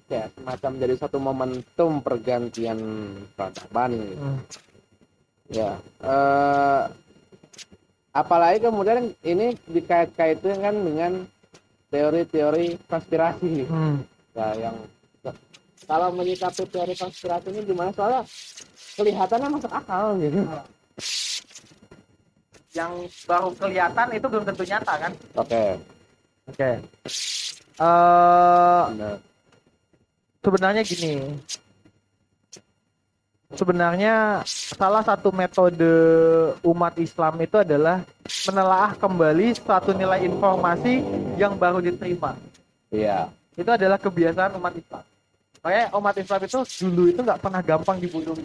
[0.07, 2.79] ya semacam jadi satu momentum pergantian
[3.35, 3.91] peradaban.
[3.97, 4.23] gitu.
[4.23, 4.39] Hmm.
[5.53, 6.83] Ya, eh,
[8.13, 11.13] apalagi kemudian ini dikait-kaitkan kan dengan
[11.89, 14.01] teori-teori konspirasi Hmm.
[14.33, 14.77] ya yang
[15.85, 18.25] kalau menyikapi teori konspirasi ini gimana soalnya
[18.97, 20.41] kelihatannya masuk akal gitu
[22.73, 22.93] Yang
[23.29, 25.13] baru kelihatan itu belum tentu nyata kan?
[25.37, 25.65] oke
[26.51, 26.71] Oke.
[27.79, 29.17] Eh benar
[30.43, 31.15] sebenarnya gini.
[33.53, 35.93] Sebenarnya salah satu metode
[36.65, 38.01] umat Islam itu adalah
[38.49, 41.05] menelaah kembali suatu nilai informasi
[41.37, 42.33] yang baru diterima.
[42.89, 45.05] iya Itu adalah kebiasaan umat Islam.
[45.61, 48.45] Makanya umat Islam itu dulu itu nggak pernah gampang dibodohi.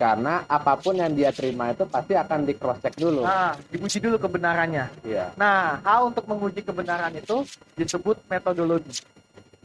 [0.00, 4.00] Karena apa pun yang dia terima itu pasti akan di cross check dulu Nah, diuji
[4.00, 4.88] dulu kebenarannya.
[5.04, 7.44] iya Nah, hal untuk menguji kebenaran itu
[7.76, 9.04] disebut metodologi.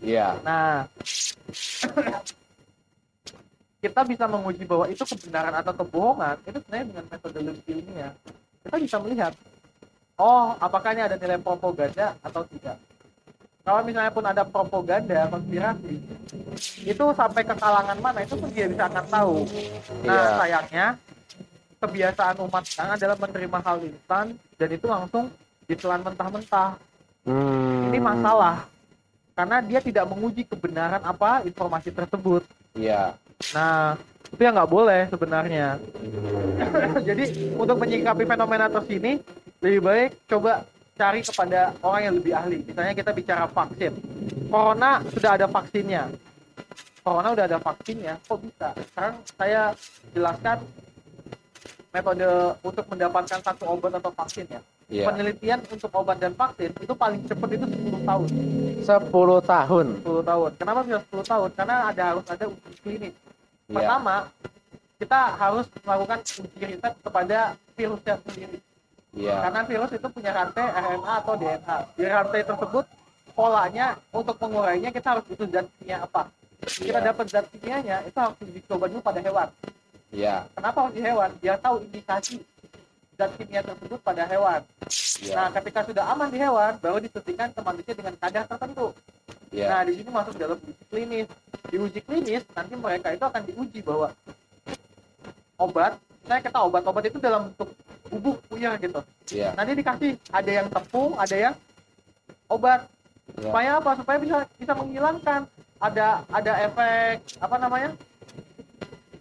[0.03, 0.91] iya Nah,
[3.79, 8.11] kita bisa menguji bahwa itu kebenaran atau kebohongan itu sebenarnya dengan metodologi ilmiah.
[8.65, 9.31] Kita bisa melihat,
[10.17, 12.75] oh, apakah ini ada nilai propaganda atau tidak.
[13.65, 15.97] Kalau misalnya pun ada propaganda, konspirasi,
[16.85, 19.35] itu sampai ke kalangan mana itu pun dia bisa akan tahu.
[20.05, 20.37] Nah, Iya.
[20.37, 20.85] sayangnya
[21.81, 24.25] kebiasaan umat sekarang adalah menerima hal instan
[24.61, 25.33] dan itu langsung
[25.65, 26.77] ditelan mentah-mentah.
[27.25, 28.69] Hmm, Ini masalah
[29.33, 32.45] karena dia tidak menguji kebenaran apa informasi tersebut.
[32.77, 33.17] iya
[33.51, 33.97] Nah,
[34.29, 35.81] itu yang nggak boleh sebenarnya.
[37.09, 37.23] Jadi
[37.57, 39.17] untuk menyikapi fenomena tersini,
[39.59, 40.63] lebih baik coba
[40.95, 42.57] cari kepada orang yang lebih ahli.
[42.63, 43.93] Misalnya kita bicara vaksin.
[44.47, 46.07] Corona sudah ada vaksinnya.
[47.03, 48.73] Corona udah ada vaksinnya, kok bisa?
[48.89, 49.61] Sekarang saya
[50.15, 50.57] jelaskan
[51.93, 52.27] metode
[52.65, 54.61] untuk mendapatkan satu obat atau vaksin ya.
[54.89, 58.27] iya Penelitian untuk obat dan vaksin itu paling cepat itu 10 tahun.
[58.83, 60.51] 10 tahun 10 tahun.
[60.59, 61.49] Kenapa bisa 10 tahun?
[61.55, 63.13] Karena ada harus ada uji klinis.
[63.69, 64.15] iya Pertama,
[64.97, 67.39] kita harus melakukan uji riset kepada
[67.75, 68.57] virusnya sendiri.
[69.15, 71.77] Iya Karena virus itu punya rantai RNA atau DNA.
[71.95, 72.85] Di rantai tersebut,
[73.31, 76.27] polanya untuk mengurainya kita harus butuh zat kimia apa.
[76.65, 77.07] Kita Iya.
[77.11, 79.47] dapat zat kimianya, itu harus dicoba dulu pada hewan.
[80.11, 81.29] iya Kenapa harus di hewan?
[81.39, 82.39] Biar tahu indikasi
[83.15, 84.61] zat kimia tersebut pada hewan.
[85.19, 88.91] iya Nah, ketika sudah aman di hewan, baru disuntikan ke manusia dengan kadar tertentu.
[89.51, 91.27] iya Nah, di sini masuk dalam uji klinis.
[91.71, 94.11] Di uji klinis, nanti mereka itu akan diuji bahwa
[95.55, 95.95] obat,
[96.27, 97.69] saya kata obat-obat itu dalam bentuk
[98.09, 98.99] bubuk puyer gitu.
[99.33, 101.55] iya Nanti dikasih ada yang tepung, ada yang
[102.49, 102.85] obat.
[103.37, 103.91] iya Supaya apa?
[103.97, 105.41] Supaya bisa bisa menghilangkan
[105.81, 107.91] ada ada efek apa namanya?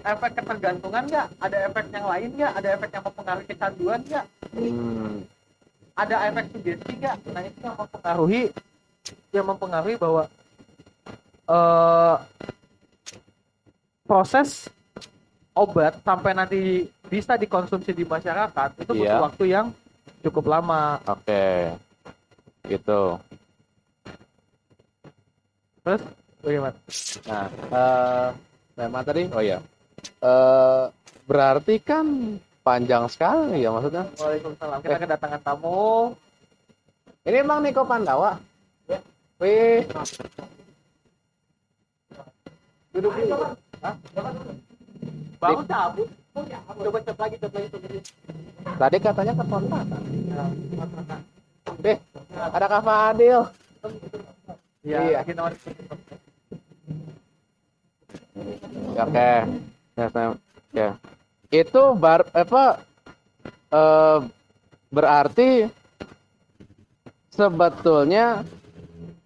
[0.04, 1.26] Efek ketergantungan nggak?
[1.40, 2.52] Ada efek yang lain nggak?
[2.60, 4.26] Ada efek yang mempengaruhi kecanduan nggak?
[4.52, 5.14] Hmm,
[5.96, 7.16] ada efek sugesti nggak?
[7.32, 8.42] Nah itu yang mempengaruhi
[9.32, 10.22] yang mempengaruhi bahwa
[11.48, 12.16] eh
[14.04, 14.68] proses
[15.56, 19.22] obat sampai nanti bisa dikonsumsi di masyarakat itu butuh Iya.
[19.22, 19.66] waktu yang
[20.22, 20.98] cukup lama.
[21.04, 21.76] oke
[22.64, 23.20] gitu
[25.84, 26.00] Terus
[26.40, 26.76] bagaimana?
[27.28, 28.28] Nah, eh
[28.72, 29.60] memang tadi, oh ya,
[30.24, 30.84] eh
[31.28, 32.08] berarti kan
[32.64, 34.08] panjang sekali ya maksudnya.
[34.16, 34.80] Waalaikumsalam.
[34.80, 36.16] Kita kedatangan tamu.
[37.20, 38.40] Ini emang Niko Pandawa.
[38.88, 38.96] Ya.
[39.44, 39.84] Wih,
[42.96, 43.36] Duduk dulu.
[43.84, 43.94] Hah?
[45.38, 46.08] Baru cabut.
[46.34, 48.00] Coba cek lagi, cek lagi, cek lagi.
[48.74, 49.84] tadi katanya ke kontak.
[50.26, 50.44] Ya,
[51.84, 51.98] Eh,
[52.32, 53.40] ada Kak Fadil.
[54.82, 55.18] Iya, Iya.
[55.20, 55.60] lagi nomor-
[58.94, 59.30] Oke.
[59.94, 60.06] Ya,
[60.72, 60.88] ya.
[61.52, 62.82] Itu bar apa
[63.70, 64.18] eh
[64.90, 65.70] berarti
[67.30, 68.42] sebetulnya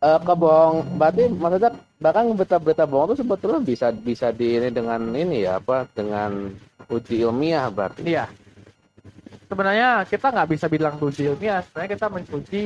[0.01, 5.43] eh kebohong berarti maksudnya bahkan berita-berita bohong itu sebetulnya bisa bisa di ini dengan ini
[5.43, 6.55] ya apa dengan
[6.87, 8.07] uji ilmiah berarti.
[8.07, 8.31] Iya.
[9.49, 12.63] Sebenarnya kita nggak bisa bilang uji ilmiah, sebenarnya kita menguji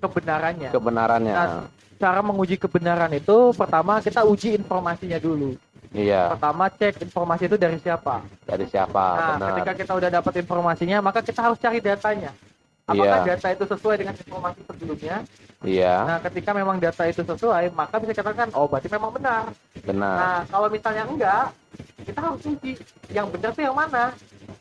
[0.00, 0.70] kebenarannya.
[0.74, 1.34] kebenarannya.
[1.34, 1.64] Nah,
[2.00, 5.56] cara menguji kebenaran itu pertama kita uji informasinya dulu.
[5.90, 8.22] Iya, Pertama cek informasi itu dari siapa.
[8.46, 9.04] dari siapa?
[9.18, 9.48] Nah, benar.
[9.58, 12.30] ketika kita udah dapat informasinya, maka kita harus cari datanya.
[12.90, 13.28] Apakah Iya.
[13.38, 15.16] data itu sesuai dengan informasi sebelumnya?
[15.60, 19.44] Iya, Nah, ketika memang data itu sesuai, maka bisa katakan, oh berarti memang benar.
[19.86, 20.16] benar.
[20.18, 21.44] Nah, kalau misalnya enggak,
[22.02, 22.72] kita harus uji
[23.12, 24.04] yang benar itu yang mana.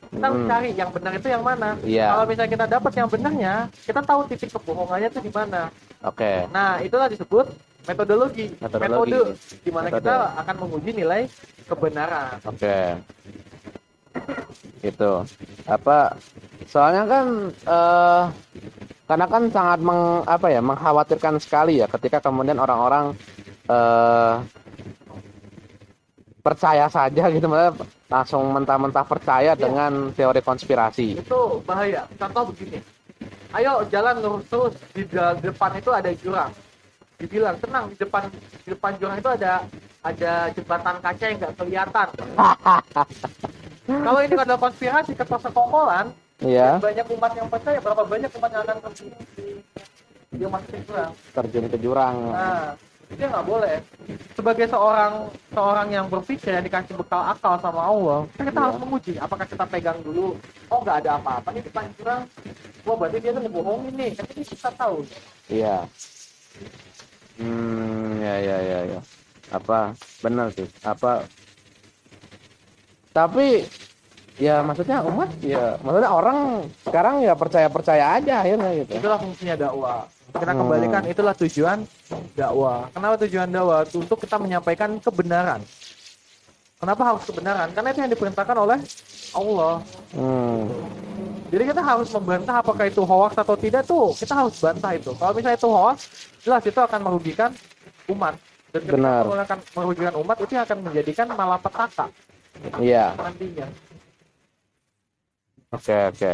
[0.10, 0.50] Kita harus Hmm.
[0.52, 1.70] cari yang benar itu yang mana.
[1.82, 2.08] Iya.
[2.14, 3.54] Kalau misalnya kita dapat yang benarnya,
[3.88, 5.62] kita tahu titik kebohongannya itu di mana.
[6.04, 6.32] Oke.
[6.54, 7.46] Nah, itulah disebut
[7.88, 8.46] metodologi.
[8.60, 9.12] Metodologi.
[9.16, 11.22] Metode di mana kita akan menguji nilai
[11.66, 12.38] kebenaran.
[12.46, 12.78] Oke.
[14.82, 15.12] Itu.
[15.68, 16.16] Apa
[16.70, 18.24] soalnya kan eh
[19.10, 23.18] karena kan sangat meng, apa ya, mengkhawatirkan sekali ya ketika kemudian orang-orang
[23.70, 24.34] eh
[26.40, 27.46] percaya saja gitu
[28.10, 29.60] langsung mentah-mentah percaya Iya.
[29.60, 31.20] dengan teori konspirasi.
[31.20, 32.80] itu bahaya contoh begini
[33.54, 35.04] ayo jalan lurus terus di
[35.44, 36.52] depan itu ada jurang
[37.20, 39.54] dibilang tenang di depan di depan jurang itu ada
[40.02, 42.08] ada jembatan kaca yang nggak kelihatan
[43.90, 46.08] kalau ini adalah konspirasi ketersekongkolan
[46.40, 49.60] Iya, banyak umat yang percaya berapa banyak umat yang akan terjun di
[50.32, 52.16] dia masuk ke jurang terjun ke jurang.
[52.32, 52.72] nah
[53.10, 53.76] dia nggak boleh
[54.38, 55.14] sebagai seorang
[55.50, 58.66] seorang yang berpikir yang dikasih bekal akal sama Allah kan kita Iya.
[58.70, 60.38] harus menguji apakah kita pegang dulu
[60.70, 62.22] oh nggak ada apa-apa nih di depan jurang
[62.86, 64.98] wah berarti dia tuh ngebohongin nih kan ini kita tahu
[65.50, 65.76] Iya.
[67.36, 69.00] Hmm, ya ya ya ya.
[69.50, 70.68] Apa benar sih?
[70.84, 71.24] Apa
[73.20, 73.68] Tapi
[74.40, 78.92] ya maksudnya umat ya maksudnya orang sekarang ya percaya-percaya aja akhirnya gitu.
[78.96, 80.60] itulah fungsinya dakwah kita Hmm.
[80.64, 81.78] kembalikan itulah tujuan
[82.40, 85.60] dakwah kenapa tujuan dakwah untuk kita menyampaikan kebenaran
[86.80, 88.80] kenapa harus kebenaran karena itu yang diperintahkan oleh
[89.36, 89.84] Allah
[90.16, 90.72] Hmm.
[91.50, 95.12] Jadi kita harus membantah apakah itu hoax atau tidak tuh kita harus bantah itu.
[95.18, 95.98] Kalau misalnya itu hoax,
[96.46, 97.50] jelas itu akan merugikan
[98.06, 98.38] umat.
[98.70, 99.50] Dan ketika Benar.
[99.50, 102.06] akan merugikan umat itu akan menjadikan malapetaka
[102.80, 103.16] Iya.
[105.70, 106.32] Oke oke.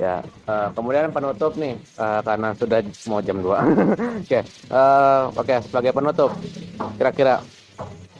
[0.00, 3.58] Ya, eh, kemudian penutup nih eh, karena sudah mau jam 2.
[4.24, 4.40] oke.
[4.42, 6.30] eh, oke, sebagai penutup
[6.98, 7.38] kira-kira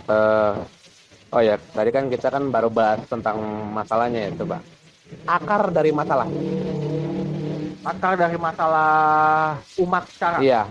[0.06, 0.54] eh
[1.32, 3.40] oh ya, tadi kan kita kan baru bahas tentang
[3.72, 4.60] masalahnya ya, coba.
[5.24, 6.28] Akar dari masalah.
[7.82, 8.92] Akar dari masalah
[9.80, 10.40] umat sekarang.
[10.44, 10.62] Iya.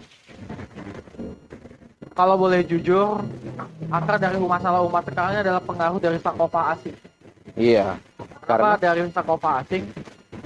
[2.11, 3.23] Kalau boleh jujur,
[3.87, 6.95] akar dari masalah umat sekarang adalah pengaruh dari sakofa asing.
[7.55, 7.95] Iya.
[8.43, 9.87] Karena dari sakofa asing?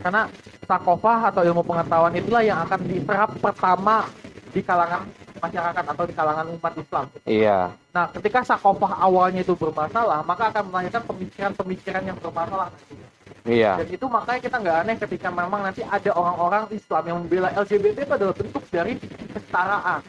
[0.06, 0.30] Karena
[0.70, 4.06] sakofa atau ilmu pengetahuan itulah yang akan diserap pertama
[4.54, 5.10] di kalangan
[5.42, 7.06] masyarakat atau di kalangan umat Islam.
[7.28, 7.60] iya.
[7.92, 12.72] Nah, ketika sakofah awalnya itu bermasalah, maka akan melahirkan pemikiran-pemikiran yang bermasalah.
[13.46, 13.78] Iya.
[13.78, 17.98] Dan itu makanya kita nggak aneh ketika memang nanti ada orang-orang Islam yang membela LGBT
[18.10, 18.98] itu adalah bentuk dari
[19.32, 20.02] kesetaraan.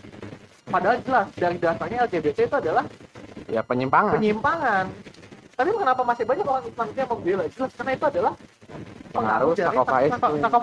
[0.66, 2.84] Padahal jelas dari dasarnya LGBT itu adalah
[3.46, 4.18] Ya penyimpangan.
[4.18, 4.84] penyimpangan.
[5.56, 7.44] Tapi kenapa masih banyak orang Islam yang membela?
[7.48, 8.32] Jelas karena itu adalah
[9.08, 9.96] Pengaruh dari sakofa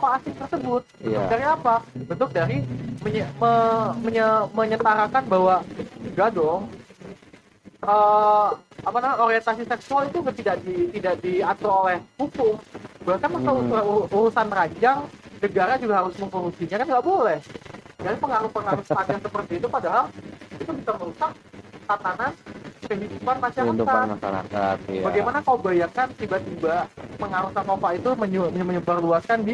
[0.05, 0.35] sak- asing.
[0.37, 0.81] tersebut.
[1.01, 1.21] Iya.
[1.25, 1.75] Dari apa?
[2.05, 2.57] Bentuk dari
[2.99, 5.55] menye- me- menye- menyetarakan bahwa
[5.99, 6.63] enggak dong.
[7.83, 8.49] eh,
[8.79, 12.55] apa namanya orientasi seksual itu tidak di, tidak diatur oleh hukum.
[13.03, 13.67] Bahkan masa Hmm.
[13.75, 15.03] ur- urusan ranjang
[15.41, 17.43] negara juga harus memproduksinya kan nggak boleh.
[18.03, 20.05] Jadi pengaruh-pengaruh standar seperti itu padahal
[20.59, 21.31] itu bisa merusak
[21.87, 22.31] tatanan
[22.83, 23.71] kehidupan masyarakat.
[23.71, 24.77] Kehidupan masyarakat.
[24.91, 25.03] Iya.
[25.07, 26.75] Bagaimana kau bayangkan tiba-tiba
[27.15, 29.53] pengaruh sakofa itu menye- menyebarluaskan di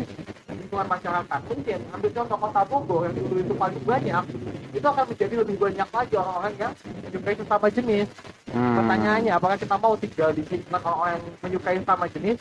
[0.70, 1.40] lingkungan masyarakat?
[1.50, 4.24] Mungkin ambil contoh kota Bogor yang dulu itu paling banyak,
[4.70, 6.72] itu akan menjadi lebih banyak lagi orang-orang yang
[7.10, 8.08] menyukai sesama jenis.
[8.54, 8.78] Hmm.
[8.78, 12.38] Pertanyaannya, apakah kita mau tinggal di lingkungan orang-orang yang menyukai sesama jenis?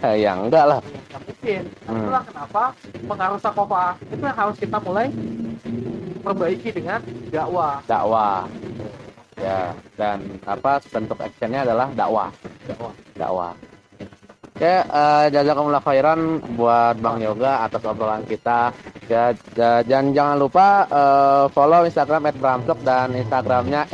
[0.00, 0.80] Eh, ya enggak lah.
[1.12, 1.62] Ya mungkin.
[1.84, 2.00] Hmm.
[2.00, 2.62] Itulah kenapa
[3.04, 5.08] pengaruh sakofa itu yang harus kita mulai
[6.24, 7.84] perbaiki dengan dakwah.
[7.84, 8.48] Dakwah.
[9.38, 12.32] Ya, dan apa bentuk actionnya adalah dakwah.
[12.64, 12.92] Dakwah.
[13.12, 13.52] dakwah.
[14.58, 18.74] Oke, eh, jazakumullah khairan buat Bang Yoga atas obrolan kita.
[19.06, 19.30] Ya,
[19.86, 23.86] dan jangan lupa eh, follow Instagram @bramsok dan Instagramnya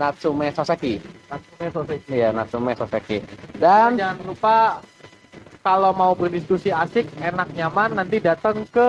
[0.00, 0.96] @natsume_soseki.
[1.28, 2.08] Langsung selesai.
[2.08, 3.20] Iya, Natsume Soseki.
[3.60, 4.80] Dan jangan lupa
[5.60, 8.88] kalau mau berdiskusi asik, enak, nyaman, nanti datang ke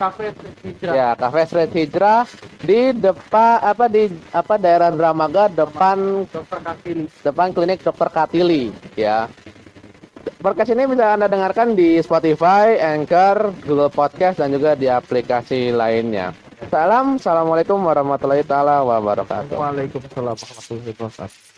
[0.00, 0.32] Cafe
[0.64, 0.92] Hijrah.
[0.96, 2.24] ya Cafe Street Hijrah
[2.64, 7.04] di depan apa di apa daerah Dramaga depan Dokter Kakili.
[7.20, 9.28] depan klinik Dokter Katili ya.
[10.22, 16.34] Podcast ini bisa Anda dengarkan di Spotify, Anchor, Google Podcast dan juga di aplikasi lainnya.
[16.70, 19.58] Salam, Assalamualaikum warahmatullahi wabarakatuh.
[19.58, 21.51] Waalaikumsalam warahmatullahi wabarakatuh.